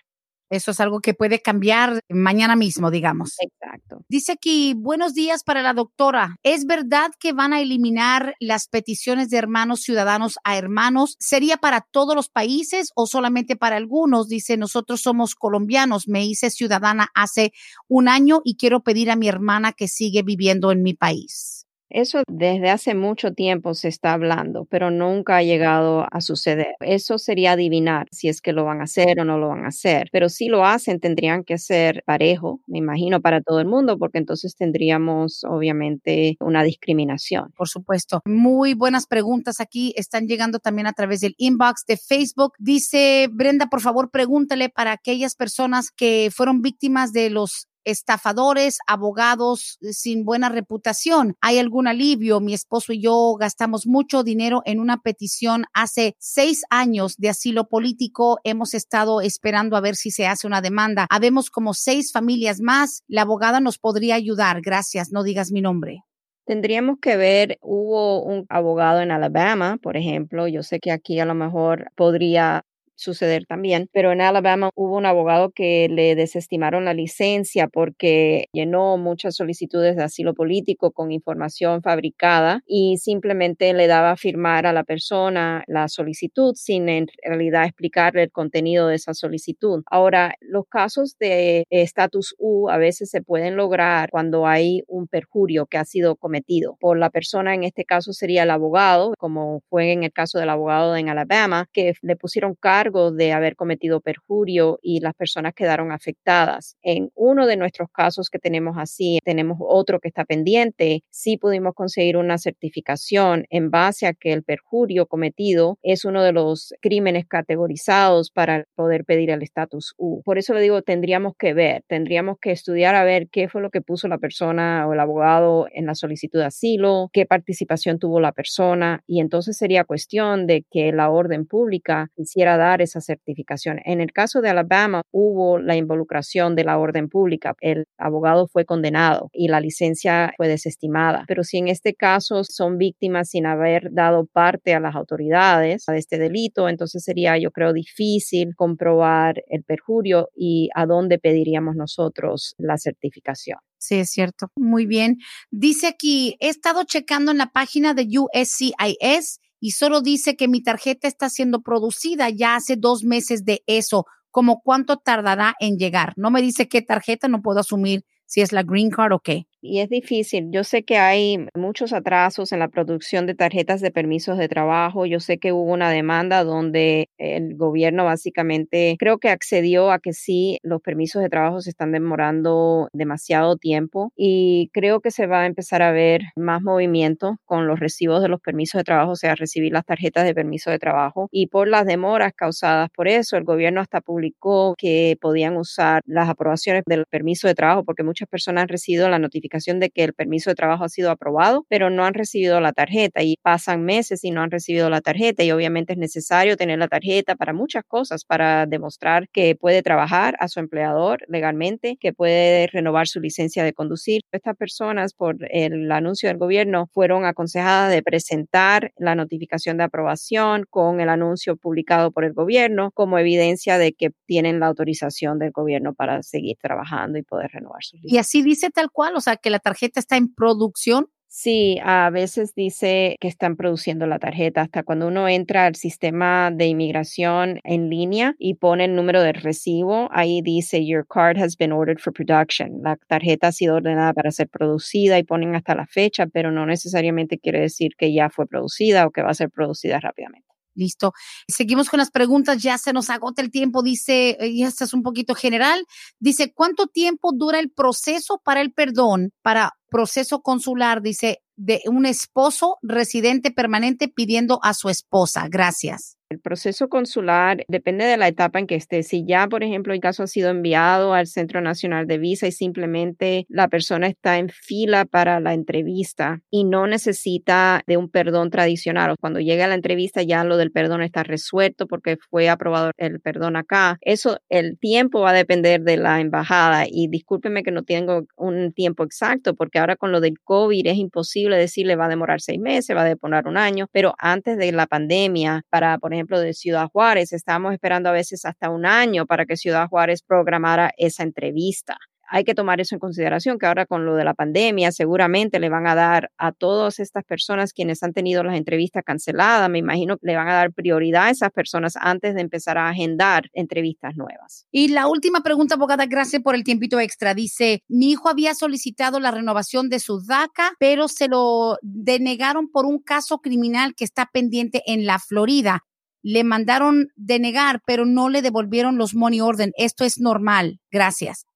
Eso 0.50 0.72
es 0.72 0.80
algo 0.80 1.00
que 1.00 1.14
puede 1.14 1.40
cambiar 1.40 2.00
mañana 2.08 2.56
mismo, 2.56 2.90
digamos. 2.90 3.36
Exacto. 3.40 4.04
Dice 4.08 4.32
aquí, 4.32 4.74
buenos 4.76 5.14
días 5.14 5.44
para 5.44 5.62
la 5.62 5.72
doctora. 5.74 6.36
¿Es 6.42 6.66
verdad 6.66 7.12
que 7.20 7.32
van 7.32 7.52
a 7.52 7.60
eliminar 7.60 8.34
las 8.40 8.66
peticiones 8.66 9.30
de 9.30 9.38
hermanos 9.38 9.82
ciudadanos 9.82 10.38
a 10.42 10.58
hermanos? 10.58 11.16
¿Sería 11.20 11.56
para 11.56 11.82
todos 11.82 12.16
los 12.16 12.28
países 12.28 12.90
o 12.96 13.06
solamente 13.06 13.54
para 13.54 13.76
algunos? 13.76 14.28
Dice, 14.28 14.56
nosotros 14.56 15.00
somos 15.02 15.36
colombianos. 15.36 16.08
Me 16.08 16.26
hice 16.26 16.50
ciudadana 16.50 17.08
hace 17.14 17.52
un 17.88 18.08
año 18.08 18.40
y 18.44 18.56
quiero 18.56 18.80
pedir 18.82 19.10
a 19.10 19.16
mi 19.16 19.28
hermana 19.28 19.72
que 19.72 19.86
sigue 19.86 20.22
viviendo 20.22 20.72
en 20.72 20.82
mi 20.82 20.94
país. 20.94 21.59
Eso 21.90 22.22
desde 22.28 22.70
hace 22.70 22.94
mucho 22.94 23.32
tiempo 23.32 23.74
se 23.74 23.88
está 23.88 24.12
hablando, 24.12 24.64
pero 24.66 24.90
nunca 24.90 25.36
ha 25.38 25.42
llegado 25.42 26.06
a 26.10 26.20
suceder. 26.20 26.74
Eso 26.80 27.18
sería 27.18 27.52
adivinar 27.52 28.06
si 28.12 28.28
es 28.28 28.40
que 28.40 28.52
lo 28.52 28.64
van 28.64 28.80
a 28.80 28.84
hacer 28.84 29.20
o 29.20 29.24
no 29.24 29.38
lo 29.38 29.48
van 29.48 29.64
a 29.64 29.68
hacer. 29.68 30.08
Pero 30.12 30.28
si 30.28 30.48
lo 30.48 30.64
hacen, 30.64 31.00
tendrían 31.00 31.44
que 31.44 31.58
ser 31.58 32.02
parejo, 32.06 32.60
me 32.66 32.78
imagino, 32.78 33.20
para 33.20 33.40
todo 33.40 33.60
el 33.60 33.66
mundo, 33.66 33.98
porque 33.98 34.18
entonces 34.18 34.54
tendríamos 34.54 35.44
obviamente 35.44 36.36
una 36.40 36.62
discriminación. 36.62 37.52
Por 37.56 37.68
supuesto. 37.68 38.22
Muy 38.24 38.74
buenas 38.74 39.06
preguntas 39.06 39.60
aquí. 39.60 39.92
Están 39.96 40.26
llegando 40.26 40.60
también 40.60 40.86
a 40.86 40.92
través 40.92 41.20
del 41.20 41.34
inbox 41.38 41.84
de 41.86 41.96
Facebook. 41.96 42.52
Dice 42.58 43.28
Brenda, 43.32 43.66
por 43.66 43.80
favor, 43.80 44.10
pregúntale 44.10 44.68
para 44.68 44.92
aquellas 44.92 45.34
personas 45.34 45.90
que 45.90 46.30
fueron 46.32 46.62
víctimas 46.62 47.12
de 47.12 47.30
los 47.30 47.69
estafadores, 47.84 48.78
abogados 48.86 49.78
eh, 49.80 49.92
sin 49.92 50.24
buena 50.24 50.48
reputación. 50.48 51.36
¿Hay 51.40 51.58
algún 51.58 51.86
alivio? 51.86 52.40
Mi 52.40 52.54
esposo 52.54 52.92
y 52.92 53.02
yo 53.02 53.34
gastamos 53.38 53.86
mucho 53.86 54.22
dinero 54.22 54.62
en 54.64 54.80
una 54.80 54.98
petición 54.98 55.64
hace 55.72 56.14
seis 56.18 56.62
años 56.70 57.16
de 57.16 57.28
asilo 57.28 57.68
político. 57.68 58.38
Hemos 58.44 58.74
estado 58.74 59.20
esperando 59.20 59.76
a 59.76 59.80
ver 59.80 59.96
si 59.96 60.10
se 60.10 60.26
hace 60.26 60.46
una 60.46 60.60
demanda. 60.60 61.06
Habemos 61.10 61.50
como 61.50 61.74
seis 61.74 62.12
familias 62.12 62.60
más. 62.60 63.02
La 63.08 63.22
abogada 63.22 63.60
nos 63.60 63.78
podría 63.78 64.14
ayudar. 64.14 64.60
Gracias. 64.62 65.12
No 65.12 65.22
digas 65.22 65.52
mi 65.52 65.60
nombre. 65.60 66.04
Tendríamos 66.50 66.98
que 67.00 67.16
ver, 67.16 67.58
hubo 67.60 68.24
un 68.24 68.44
abogado 68.48 69.00
en 69.02 69.12
Alabama, 69.12 69.78
por 69.80 69.96
ejemplo, 69.96 70.48
yo 70.48 70.64
sé 70.64 70.80
que 70.80 70.90
aquí 70.90 71.20
a 71.20 71.24
lo 71.24 71.34
mejor 71.34 71.92
podría 71.94 72.64
suceder 73.00 73.46
también, 73.46 73.88
pero 73.92 74.12
en 74.12 74.20
Alabama 74.20 74.70
hubo 74.74 74.96
un 74.96 75.06
abogado 75.06 75.50
que 75.50 75.88
le 75.88 76.14
desestimaron 76.14 76.84
la 76.84 76.94
licencia 76.94 77.66
porque 77.68 78.48
llenó 78.52 78.98
muchas 78.98 79.36
solicitudes 79.36 79.96
de 79.96 80.04
asilo 80.04 80.34
político 80.34 80.92
con 80.92 81.10
información 81.10 81.82
fabricada 81.82 82.62
y 82.66 82.98
simplemente 82.98 83.72
le 83.72 83.86
daba 83.86 84.12
a 84.12 84.16
firmar 84.16 84.66
a 84.66 84.72
la 84.72 84.84
persona 84.84 85.64
la 85.66 85.88
solicitud 85.88 86.54
sin 86.54 86.88
en 86.88 87.06
realidad 87.24 87.64
explicarle 87.64 88.24
el 88.24 88.30
contenido 88.30 88.88
de 88.88 88.96
esa 88.96 89.14
solicitud. 89.14 89.82
Ahora, 89.86 90.34
los 90.40 90.66
casos 90.68 91.16
de 91.18 91.64
estatus 91.70 92.34
U 92.38 92.68
a 92.68 92.76
veces 92.76 93.10
se 93.10 93.22
pueden 93.22 93.56
lograr 93.56 94.10
cuando 94.10 94.46
hay 94.46 94.82
un 94.86 95.06
perjurio 95.08 95.66
que 95.66 95.78
ha 95.78 95.84
sido 95.84 96.16
cometido 96.16 96.76
por 96.80 96.98
la 96.98 97.10
persona, 97.10 97.54
en 97.54 97.64
este 97.64 97.84
caso 97.84 98.12
sería 98.12 98.42
el 98.42 98.50
abogado, 98.50 99.14
como 99.18 99.62
fue 99.70 99.92
en 99.92 100.04
el 100.04 100.12
caso 100.12 100.38
del 100.38 100.50
abogado 100.50 100.96
en 100.96 101.08
Alabama, 101.08 101.66
que 101.72 101.94
le 102.02 102.16
pusieron 102.16 102.54
cargo 102.54 102.89
de 102.90 103.32
haber 103.32 103.56
cometido 103.56 104.00
perjurio 104.00 104.78
y 104.82 105.00
las 105.00 105.14
personas 105.14 105.54
quedaron 105.54 105.92
afectadas. 105.92 106.76
En 106.82 107.10
uno 107.14 107.46
de 107.46 107.56
nuestros 107.56 107.88
casos 107.90 108.28
que 108.30 108.38
tenemos 108.38 108.76
así, 108.78 109.18
tenemos 109.24 109.58
otro 109.60 110.00
que 110.00 110.08
está 110.08 110.24
pendiente, 110.24 111.02
sí 111.10 111.36
pudimos 111.36 111.74
conseguir 111.74 112.16
una 112.16 112.38
certificación 112.38 113.46
en 113.50 113.70
base 113.70 114.06
a 114.06 114.14
que 114.14 114.32
el 114.32 114.42
perjurio 114.42 115.06
cometido 115.06 115.78
es 115.82 116.04
uno 116.04 116.22
de 116.22 116.32
los 116.32 116.74
crímenes 116.80 117.26
categorizados 117.26 118.30
para 118.30 118.64
poder 118.74 119.04
pedir 119.04 119.30
el 119.30 119.42
estatus 119.42 119.94
U. 119.96 120.22
Por 120.24 120.38
eso 120.38 120.54
le 120.54 120.60
digo, 120.60 120.82
tendríamos 120.82 121.34
que 121.38 121.54
ver, 121.54 121.84
tendríamos 121.86 122.38
que 122.40 122.50
estudiar 122.50 122.94
a 122.94 123.04
ver 123.04 123.28
qué 123.30 123.48
fue 123.48 123.62
lo 123.62 123.70
que 123.70 123.80
puso 123.80 124.08
la 124.08 124.18
persona 124.18 124.86
o 124.88 124.92
el 124.92 125.00
abogado 125.00 125.68
en 125.72 125.86
la 125.86 125.94
solicitud 125.94 126.40
de 126.40 126.46
asilo, 126.46 127.10
qué 127.12 127.26
participación 127.26 127.98
tuvo 127.98 128.20
la 128.20 128.32
persona 128.32 129.02
y 129.06 129.20
entonces 129.20 129.56
sería 129.56 129.84
cuestión 129.84 130.46
de 130.46 130.64
que 130.70 130.92
la 130.92 131.10
orden 131.10 131.46
pública 131.46 132.10
quisiera 132.16 132.56
dar 132.56 132.79
esa 132.82 133.00
certificación. 133.00 133.80
En 133.84 134.00
el 134.00 134.12
caso 134.12 134.40
de 134.40 134.50
Alabama 134.50 135.02
hubo 135.10 135.58
la 135.58 135.76
involucración 135.76 136.54
de 136.56 136.64
la 136.64 136.78
orden 136.78 137.08
pública. 137.08 137.54
El 137.60 137.86
abogado 137.98 138.46
fue 138.46 138.64
condenado 138.64 139.30
y 139.32 139.48
la 139.48 139.60
licencia 139.60 140.32
fue 140.36 140.48
desestimada. 140.48 141.24
Pero 141.26 141.44
si 141.44 141.58
en 141.58 141.68
este 141.68 141.94
caso 141.94 142.44
son 142.44 142.78
víctimas 142.78 143.30
sin 143.30 143.46
haber 143.46 143.92
dado 143.92 144.26
parte 144.26 144.74
a 144.74 144.80
las 144.80 144.94
autoridades 144.94 145.84
de 145.86 145.98
este 145.98 146.18
delito, 146.18 146.68
entonces 146.68 147.02
sería, 147.04 147.38
yo 147.38 147.50
creo, 147.50 147.72
difícil 147.72 148.54
comprobar 148.54 149.42
el 149.48 149.64
perjurio 149.64 150.28
y 150.34 150.70
a 150.74 150.86
dónde 150.86 151.18
pediríamos 151.18 151.76
nosotros 151.76 152.54
la 152.58 152.78
certificación. 152.78 153.58
Sí, 153.78 153.96
es 153.96 154.10
cierto. 154.10 154.48
Muy 154.56 154.84
bien. 154.84 155.16
Dice 155.50 155.86
aquí, 155.86 156.36
he 156.40 156.48
estado 156.48 156.84
checando 156.84 157.32
en 157.32 157.38
la 157.38 157.46
página 157.46 157.94
de 157.94 158.06
USCIS 158.06 159.40
y 159.60 159.72
solo 159.72 160.00
dice 160.00 160.36
que 160.36 160.48
mi 160.48 160.62
tarjeta 160.62 161.06
está 161.06 161.28
siendo 161.28 161.60
producida 161.60 162.30
ya 162.30 162.56
hace 162.56 162.76
dos 162.76 163.04
meses 163.04 163.44
de 163.44 163.62
eso, 163.66 164.06
como 164.30 164.60
cuánto 164.62 164.96
tardará 164.96 165.54
en 165.60 165.76
llegar. 165.76 166.14
No 166.16 166.30
me 166.30 166.42
dice 166.42 166.68
qué 166.68 166.82
tarjeta, 166.82 167.28
no 167.28 167.42
puedo 167.42 167.60
asumir 167.60 168.04
si 168.26 168.40
es 168.40 168.52
la 168.52 168.62
green 168.62 168.90
card 168.90 169.12
o 169.12 169.20
qué 169.20 169.46
y 169.62 169.80
es 169.80 169.90
difícil. 169.90 170.48
Yo 170.50 170.64
sé 170.64 170.84
que 170.84 170.96
hay 170.96 171.46
muchos 171.54 171.92
atrasos 171.92 172.52
en 172.52 172.60
la 172.60 172.68
producción 172.68 173.26
de 173.26 173.34
tarjetas 173.34 173.82
de 173.82 173.90
permisos 173.90 174.38
de 174.38 174.48
trabajo. 174.48 175.04
Yo 175.04 175.20
sé 175.20 175.38
que 175.38 175.52
hubo 175.52 175.70
una 175.70 175.90
demanda 175.90 176.44
donde 176.44 177.10
el 177.18 177.56
gobierno 177.56 178.04
básicamente 178.04 178.96
creo 178.98 179.18
que 179.18 179.28
accedió 179.28 179.90
a 179.92 179.98
que 179.98 180.14
sí, 180.14 180.58
los 180.62 180.80
permisos 180.80 181.22
de 181.22 181.28
trabajo 181.28 181.60
se 181.60 181.70
están 181.70 181.92
demorando 181.92 182.88
demasiado 182.94 183.56
tiempo 183.56 184.12
y 184.16 184.70
creo 184.72 185.00
que 185.00 185.10
se 185.10 185.26
va 185.26 185.42
a 185.42 185.46
empezar 185.46 185.82
a 185.82 185.92
ver 185.92 186.22
más 186.36 186.62
movimiento 186.62 187.36
con 187.44 187.66
los 187.66 187.80
recibos 187.80 188.22
de 188.22 188.28
los 188.28 188.40
permisos 188.40 188.78
de 188.78 188.84
trabajo, 188.84 189.12
o 189.12 189.16
sea, 189.16 189.34
recibir 189.34 189.72
las 189.72 189.84
tarjetas 189.84 190.24
de 190.24 190.34
permiso 190.34 190.70
de 190.70 190.78
trabajo. 190.78 191.28
Y 191.30 191.48
por 191.48 191.68
las 191.68 191.84
demoras 191.84 192.32
causadas 192.34 192.88
por 192.94 193.08
eso, 193.08 193.36
el 193.36 193.44
gobierno 193.44 193.82
hasta 193.82 194.00
publicó 194.00 194.74
que 194.78 195.18
podían 195.20 195.58
usar 195.58 196.00
las 196.06 196.28
aprobaciones 196.30 196.82
del 196.86 197.04
permiso 197.06 197.46
de 197.46 197.54
trabajo 197.54 197.84
porque 197.84 198.02
muchas 198.02 198.26
personas 198.28 198.62
han 198.62 198.68
recibido 198.68 199.08
la 199.10 199.18
notificación 199.18 199.49
de 199.50 199.90
que 199.90 200.04
el 200.04 200.12
permiso 200.12 200.50
de 200.50 200.54
trabajo 200.54 200.84
ha 200.84 200.88
sido 200.88 201.10
aprobado, 201.10 201.64
pero 201.68 201.90
no 201.90 202.04
han 202.04 202.14
recibido 202.14 202.60
la 202.60 202.72
tarjeta 202.72 203.22
y 203.22 203.36
pasan 203.42 203.84
meses 203.84 204.24
y 204.24 204.30
no 204.30 204.42
han 204.42 204.50
recibido 204.50 204.90
la 204.90 205.00
tarjeta 205.00 205.42
y 205.42 205.50
obviamente 205.52 205.92
es 205.92 205.98
necesario 205.98 206.56
tener 206.56 206.78
la 206.78 206.88
tarjeta 206.88 207.34
para 207.36 207.52
muchas 207.52 207.84
cosas, 207.86 208.24
para 208.24 208.66
demostrar 208.66 209.28
que 209.28 209.54
puede 209.54 209.82
trabajar 209.82 210.36
a 210.40 210.48
su 210.48 210.60
empleador 210.60 211.24
legalmente, 211.28 211.96
que 212.00 212.12
puede 212.12 212.66
renovar 212.68 213.06
su 213.06 213.20
licencia 213.20 213.64
de 213.64 213.72
conducir. 213.72 214.22
Estas 214.32 214.56
personas 214.56 215.14
por 215.14 215.36
el 215.50 215.90
anuncio 215.92 216.28
del 216.28 216.38
gobierno 216.38 216.88
fueron 216.92 217.24
aconsejadas 217.24 217.92
de 217.92 218.02
presentar 218.02 218.92
la 218.96 219.14
notificación 219.14 219.76
de 219.76 219.84
aprobación 219.84 220.64
con 220.70 221.00
el 221.00 221.08
anuncio 221.08 221.56
publicado 221.56 222.10
por 222.12 222.24
el 222.24 222.32
gobierno 222.32 222.90
como 222.92 223.18
evidencia 223.18 223.78
de 223.78 223.92
que 223.92 224.10
tienen 224.26 224.60
la 224.60 224.66
autorización 224.66 225.38
del 225.38 225.50
gobierno 225.50 225.94
para 225.94 226.22
seguir 226.22 226.56
trabajando 226.60 227.18
y 227.18 227.22
poder 227.22 227.50
renovar 227.52 227.82
su 227.82 227.96
licencia. 227.96 228.16
Y 228.16 228.18
así 228.18 228.42
dice 228.42 228.70
tal 228.70 228.90
cual, 228.90 229.16
o 229.16 229.20
sea, 229.20 229.36
que 229.40 229.50
la 229.50 229.58
tarjeta 229.58 230.00
está 230.00 230.16
en 230.16 230.32
producción? 230.32 231.08
Sí, 231.32 231.78
a 231.84 232.10
veces 232.10 232.54
dice 232.56 233.16
que 233.20 233.28
están 233.28 233.54
produciendo 233.54 234.04
la 234.08 234.18
tarjeta. 234.18 234.62
Hasta 234.62 234.82
cuando 234.82 235.06
uno 235.06 235.28
entra 235.28 235.66
al 235.66 235.76
sistema 235.76 236.50
de 236.50 236.66
inmigración 236.66 237.60
en 237.62 237.88
línea 237.88 238.34
y 238.36 238.54
pone 238.54 238.86
el 238.86 238.96
número 238.96 239.22
del 239.22 239.34
recibo, 239.34 240.08
ahí 240.10 240.42
dice 240.42 240.84
Your 240.84 241.06
card 241.06 241.38
has 241.38 241.56
been 241.56 241.70
ordered 241.70 242.00
for 242.00 242.12
production. 242.12 242.82
La 242.82 242.96
tarjeta 242.96 243.46
ha 243.48 243.52
sido 243.52 243.76
ordenada 243.76 244.12
para 244.12 244.32
ser 244.32 244.48
producida 244.48 245.20
y 245.20 245.22
ponen 245.22 245.54
hasta 245.54 245.76
la 245.76 245.86
fecha, 245.86 246.26
pero 246.26 246.50
no 246.50 246.66
necesariamente 246.66 247.38
quiere 247.38 247.60
decir 247.60 247.92
que 247.96 248.12
ya 248.12 248.28
fue 248.28 248.48
producida 248.48 249.06
o 249.06 249.12
que 249.12 249.22
va 249.22 249.30
a 249.30 249.34
ser 249.34 249.50
producida 249.50 250.00
rápidamente. 250.00 250.49
Listo. 250.74 251.12
Seguimos 251.48 251.88
con 251.88 251.98
las 251.98 252.10
preguntas, 252.10 252.62
ya 252.62 252.78
se 252.78 252.92
nos 252.92 253.10
agota 253.10 253.42
el 253.42 253.50
tiempo, 253.50 253.82
dice, 253.82 254.36
eh, 254.40 254.48
y 254.48 254.62
esta 254.62 254.84
es 254.84 254.94
un 254.94 255.02
poquito 255.02 255.34
general, 255.34 255.84
dice, 256.18 256.52
¿cuánto 256.52 256.86
tiempo 256.86 257.32
dura 257.32 257.58
el 257.58 257.70
proceso 257.70 258.40
para 258.44 258.60
el 258.60 258.72
perdón, 258.72 259.32
para 259.42 259.72
proceso 259.90 260.42
consular, 260.42 261.02
dice, 261.02 261.42
de 261.56 261.82
un 261.86 262.06
esposo 262.06 262.78
residente 262.82 263.50
permanente 263.50 264.08
pidiendo 264.08 264.60
a 264.62 264.74
su 264.74 264.88
esposa? 264.88 265.48
Gracias. 265.48 266.19
El 266.30 266.38
proceso 266.38 266.88
consular 266.88 267.64
depende 267.66 268.04
de 268.04 268.16
la 268.16 268.28
etapa 268.28 268.60
en 268.60 268.68
que 268.68 268.76
esté. 268.76 269.02
Si 269.02 269.24
ya, 269.26 269.48
por 269.48 269.64
ejemplo, 269.64 269.92
el 269.92 269.98
caso 269.98 270.22
ha 270.22 270.28
sido 270.28 270.48
enviado 270.48 271.12
al 271.12 271.26
Centro 271.26 271.60
Nacional 271.60 272.06
de 272.06 272.18
Visa 272.18 272.46
y 272.46 272.52
simplemente 272.52 273.46
la 273.48 273.66
persona 273.66 274.06
está 274.06 274.38
en 274.38 274.48
fila 274.48 275.06
para 275.06 275.40
la 275.40 275.54
entrevista 275.54 276.40
y 276.48 276.62
no 276.62 276.86
necesita 276.86 277.82
de 277.88 277.96
un 277.96 278.08
perdón 278.08 278.50
tradicional, 278.50 279.10
o 279.10 279.16
cuando 279.16 279.40
llega 279.40 279.64
a 279.64 279.68
la 279.68 279.74
entrevista 279.74 280.22
ya 280.22 280.44
lo 280.44 280.56
del 280.56 280.70
perdón 280.70 281.02
está 281.02 281.24
resuelto 281.24 281.88
porque 281.88 282.16
fue 282.30 282.48
aprobado 282.48 282.92
el 282.96 283.18
perdón 283.18 283.56
acá. 283.56 283.98
Eso, 284.00 284.38
el 284.50 284.78
tiempo 284.78 285.22
va 285.22 285.30
a 285.30 285.34
depender 285.34 285.80
de 285.80 285.96
la 285.96 286.20
embajada 286.20 286.84
y 286.88 287.08
discúlpeme 287.08 287.64
que 287.64 287.72
no 287.72 287.82
tengo 287.82 288.22
un 288.36 288.72
tiempo 288.72 289.02
exacto 289.02 289.56
porque 289.56 289.80
ahora 289.80 289.96
con 289.96 290.12
lo 290.12 290.20
del 290.20 290.38
COVID 290.38 290.86
es 290.86 290.96
imposible 290.96 291.56
decirle 291.56 291.96
va 291.96 292.06
a 292.06 292.08
demorar 292.08 292.40
seis 292.40 292.60
meses, 292.60 292.96
va 292.96 293.02
a 293.02 293.06
demorar 293.06 293.48
un 293.48 293.56
año, 293.56 293.88
pero 293.90 294.14
antes 294.16 294.56
de 294.56 294.70
la 294.70 294.86
pandemia, 294.86 295.64
para, 295.70 295.98
por 295.98 296.19
ejemplo, 296.20 296.38
de 296.40 296.52
Ciudad 296.54 296.88
Juárez. 296.88 297.32
Estábamos 297.32 297.72
esperando 297.72 298.08
a 298.08 298.12
veces 298.12 298.44
hasta 298.44 298.70
un 298.70 298.86
año 298.86 299.26
para 299.26 299.46
que 299.46 299.56
Ciudad 299.56 299.88
Juárez 299.88 300.22
programara 300.22 300.92
esa 300.96 301.22
entrevista. 301.22 301.96
hay 302.30 302.44
que 302.44 302.54
tomar 302.54 302.80
eso 302.80 302.94
en 302.94 303.00
consideración, 303.00 303.58
que 303.58 303.66
ahora 303.66 303.86
con 303.86 304.06
lo 304.06 304.14
de 304.14 304.24
la 304.24 304.34
pandemia 304.34 304.92
seguramente 304.92 305.58
le 305.58 305.68
van 305.68 305.88
a 305.88 305.96
dar 305.96 306.30
a 306.38 306.52
todas 306.52 307.00
estas 307.00 307.24
personas 307.24 307.72
quienes 307.72 308.04
han 308.04 308.12
tenido 308.12 308.44
las 308.44 308.56
entrevistas 308.56 309.02
canceladas, 309.04 309.68
me 309.68 309.78
imagino 309.78 310.16
que 310.16 310.28
le 310.28 310.36
van 310.36 310.48
a 310.48 310.54
dar 310.54 310.72
prioridad 310.72 311.24
a 311.24 311.30
esas 311.30 311.50
personas 311.50 311.94
antes 311.96 312.36
de 312.36 312.40
empezar 312.40 312.78
a 312.78 312.88
agendar 312.88 313.50
entrevistas 313.52 314.14
nuevas. 314.16 314.66
Y 314.70 314.88
la 314.88 315.08
última 315.08 315.40
pregunta, 315.40 315.74
abogada, 315.74 316.06
gracias 316.06 316.40
por 316.40 316.54
el 316.54 316.62
tiempito 316.62 317.00
extra. 317.00 317.34
Dice, 317.34 317.82
mi 317.88 318.12
hijo 318.12 318.28
había 318.28 318.54
solicitado 318.54 319.18
la 319.18 319.32
renovación 319.32 319.88
de 319.88 319.98
su 319.98 320.20
DACA, 320.24 320.74
pero 320.78 321.08
se 321.08 321.26
lo 321.26 321.78
denegaron 321.82 322.70
por 322.70 322.86
un 322.86 323.00
caso 323.00 323.38
criminal 323.38 323.94
que 323.96 324.04
está 324.04 324.30
pendiente 324.32 324.82
en 324.86 325.04
la 325.04 325.18
Florida. 325.18 325.84
Le 326.22 326.44
mandaron 326.44 327.08
denegar, 327.16 327.80
pero 327.86 328.06
no 328.06 328.28
le 328.28 328.42
devolvieron 328.42 328.98
los 328.98 329.14
money 329.14 329.40
order. 329.40 329.72
Esto 329.76 330.04
es 330.04 330.18
normal. 330.18 330.80
Gracias 330.90 331.46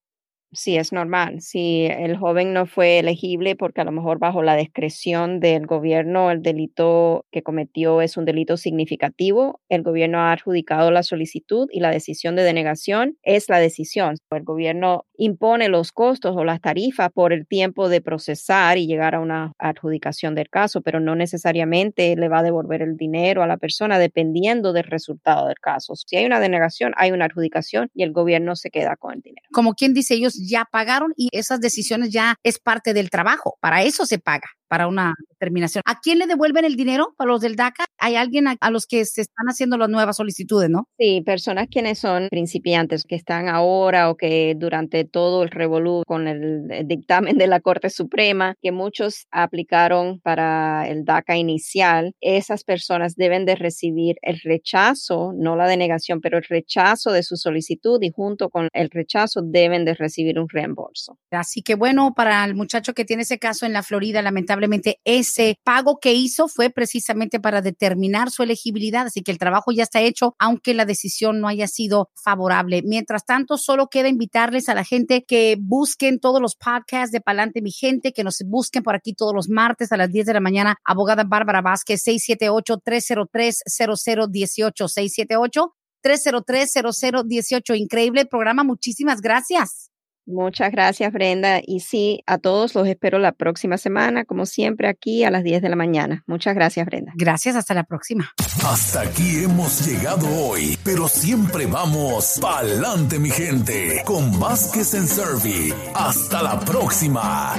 sí 0.54 0.76
es 0.76 0.92
normal. 0.92 1.40
Si 1.40 1.86
el 1.86 2.16
joven 2.16 2.52
no 2.52 2.66
fue 2.66 2.98
elegible 2.98 3.56
porque 3.56 3.80
a 3.80 3.84
lo 3.84 3.92
mejor 3.92 4.18
bajo 4.18 4.42
la 4.42 4.56
discreción 4.56 5.40
del 5.40 5.66
gobierno 5.66 6.30
el 6.30 6.42
delito 6.42 7.26
que 7.30 7.42
cometió 7.42 8.00
es 8.00 8.16
un 8.16 8.24
delito 8.24 8.56
significativo, 8.56 9.60
el 9.68 9.82
gobierno 9.82 10.18
ha 10.18 10.32
adjudicado 10.32 10.90
la 10.90 11.02
solicitud 11.02 11.68
y 11.70 11.80
la 11.80 11.90
decisión 11.90 12.36
de 12.36 12.42
denegación 12.42 13.16
es 13.22 13.48
la 13.48 13.58
decisión. 13.58 14.16
El 14.30 14.44
gobierno 14.44 15.04
impone 15.16 15.68
los 15.68 15.92
costos 15.92 16.36
o 16.36 16.44
las 16.44 16.60
tarifas 16.60 17.10
por 17.12 17.32
el 17.32 17.46
tiempo 17.46 17.88
de 17.88 18.00
procesar 18.00 18.78
y 18.78 18.86
llegar 18.86 19.14
a 19.14 19.20
una 19.20 19.52
adjudicación 19.58 20.34
del 20.34 20.48
caso, 20.48 20.82
pero 20.82 21.00
no 21.00 21.14
necesariamente 21.14 22.16
le 22.16 22.28
va 22.28 22.40
a 22.40 22.42
devolver 22.42 22.82
el 22.82 22.96
dinero 22.96 23.42
a 23.42 23.46
la 23.46 23.56
persona 23.56 23.98
dependiendo 23.98 24.72
del 24.72 24.84
resultado 24.84 25.46
del 25.46 25.58
caso. 25.60 25.94
Si 25.94 26.16
hay 26.16 26.24
una 26.24 26.40
denegación, 26.40 26.92
hay 26.96 27.12
una 27.12 27.26
adjudicación 27.26 27.90
y 27.94 28.02
el 28.02 28.12
gobierno 28.12 28.56
se 28.56 28.70
queda 28.70 28.96
con 28.96 29.14
el 29.14 29.20
dinero. 29.20 29.46
Como 29.52 29.74
quien 29.74 29.94
dice, 29.94 30.14
ellos 30.14 30.34
ya 30.48 30.64
pagaron 30.70 31.12
y 31.16 31.28
esas 31.32 31.60
decisiones 31.60 32.10
ya 32.10 32.36
es 32.42 32.58
parte 32.58 32.94
del 32.94 33.10
trabajo. 33.10 33.56
Para 33.60 33.82
eso 33.82 34.06
se 34.06 34.18
paga 34.18 34.48
para 34.74 34.88
una 34.88 35.14
determinación. 35.30 35.82
¿A 35.86 36.00
quién 36.00 36.18
le 36.18 36.26
devuelven 36.26 36.64
el 36.64 36.74
dinero 36.74 37.14
para 37.16 37.30
los 37.30 37.40
del 37.40 37.54
DACA? 37.54 37.84
Hay 37.98 38.16
alguien 38.16 38.46
a, 38.48 38.70
los 38.70 38.86
que 38.86 39.04
se 39.04 39.20
están 39.20 39.46
haciendo 39.46 39.76
las 39.76 39.88
nuevas 39.88 40.16
solicitudes, 40.16 40.68
¿no? 40.68 40.88
Sí, 40.98 41.22
personas 41.24 41.68
quienes 41.70 42.00
son 42.00 42.26
principiantes, 42.28 43.04
que 43.04 43.14
están 43.14 43.48
ahora 43.48 44.10
o 44.10 44.16
que 44.16 44.56
durante 44.58 45.04
todo 45.04 45.44
el 45.44 45.50
revolú 45.50 46.02
con 46.08 46.26
el, 46.26 46.66
dictamen 46.86 47.38
de 47.38 47.46
la 47.46 47.60
Corte 47.60 47.88
Suprema, 47.88 48.56
que 48.60 48.72
muchos 48.72 49.26
aplicaron 49.30 50.18
para 50.18 50.88
el 50.88 51.04
DACA 51.04 51.36
inicial, 51.36 52.14
esas 52.20 52.64
personas 52.64 53.14
deben 53.14 53.44
de 53.44 53.54
recibir 53.54 54.16
el 54.22 54.40
rechazo, 54.42 55.32
no 55.36 55.54
la 55.54 55.68
denegación, 55.68 56.20
pero 56.20 56.38
el 56.38 56.44
rechazo 56.44 57.12
de 57.12 57.22
su 57.22 57.36
solicitud 57.36 58.00
y 58.02 58.10
junto 58.10 58.50
con 58.50 58.66
el 58.72 58.90
rechazo 58.90 59.40
deben 59.40 59.84
de 59.84 59.94
recibir 59.94 60.40
un 60.40 60.48
reembolso. 60.48 61.16
Así 61.30 61.62
que 61.62 61.76
bueno, 61.76 62.12
para 62.16 62.44
el 62.44 62.56
muchacho 62.56 62.92
que 62.92 63.04
tiene 63.04 63.22
ese 63.22 63.38
caso 63.38 63.66
en 63.66 63.72
la 63.72 63.84
Florida, 63.84 64.20
lamentablemente 64.20 64.63
ese 65.04 65.58
pago 65.64 65.98
que 66.00 66.12
hizo 66.12 66.48
fue 66.48 66.70
precisamente 66.70 67.40
para 67.40 67.62
determinar 67.62 68.30
su 68.30 68.42
elegibilidad, 68.42 69.06
así 69.06 69.22
que 69.22 69.32
el 69.32 69.38
trabajo 69.38 69.72
ya 69.72 69.82
está 69.82 70.00
hecho, 70.00 70.34
aunque 70.38 70.74
la 70.74 70.84
decisión 70.84 71.40
no 71.40 71.48
haya 71.48 71.66
sido 71.68 72.10
favorable. 72.14 72.82
Mientras 72.84 73.24
tanto, 73.24 73.56
solo 73.58 73.88
queda 73.88 74.08
invitarles 74.08 74.68
a 74.68 74.74
la 74.74 74.84
gente 74.84 75.24
que 75.24 75.56
busquen 75.60 76.20
todos 76.20 76.40
los 76.40 76.54
podcasts 76.56 77.12
de 77.12 77.20
Palante 77.20 77.62
Mi 77.62 77.72
Gente, 77.72 78.12
que 78.12 78.24
nos 78.24 78.42
busquen 78.46 78.82
por 78.82 78.94
aquí 78.94 79.14
todos 79.14 79.34
los 79.34 79.48
martes 79.48 79.92
a 79.92 79.96
las 79.96 80.10
10 80.10 80.26
de 80.26 80.34
la 80.34 80.40
mañana. 80.40 80.76
Abogada 80.84 81.24
Bárbara 81.24 81.62
Vázquez, 81.62 82.06
678-303-0018, 82.06 84.88
678 84.88 85.74
303-0018. 86.04 87.76
Increíble 87.76 88.26
programa. 88.26 88.62
Muchísimas 88.62 89.20
gracias. 89.20 89.90
Muchas 90.26 90.72
gracias, 90.72 91.12
Brenda. 91.12 91.60
Y 91.64 91.80
sí, 91.80 92.22
a 92.26 92.38
todos 92.38 92.74
los 92.74 92.86
espero 92.88 93.18
la 93.18 93.32
próxima 93.32 93.78
semana, 93.78 94.24
como 94.24 94.46
siempre, 94.46 94.88
aquí 94.88 95.24
a 95.24 95.30
las 95.30 95.44
10 95.44 95.62
de 95.62 95.68
la 95.68 95.76
mañana. 95.76 96.24
Muchas 96.26 96.54
gracias, 96.54 96.86
Brenda. 96.86 97.12
Gracias, 97.16 97.56
hasta 97.56 97.74
la 97.74 97.84
próxima. 97.84 98.32
Hasta 98.64 99.02
aquí 99.02 99.44
hemos 99.44 99.86
llegado 99.86 100.26
hoy, 100.46 100.78
pero 100.84 101.08
siempre 101.08 101.66
vamos 101.66 102.38
pa'lante, 102.40 103.18
mi 103.18 103.30
gente, 103.30 104.02
con 104.04 104.38
Vázquez 104.40 104.94
en 104.94 105.06
Servi. 105.06 105.72
Hasta 105.94 106.42
la 106.42 106.58
próxima. 106.60 107.54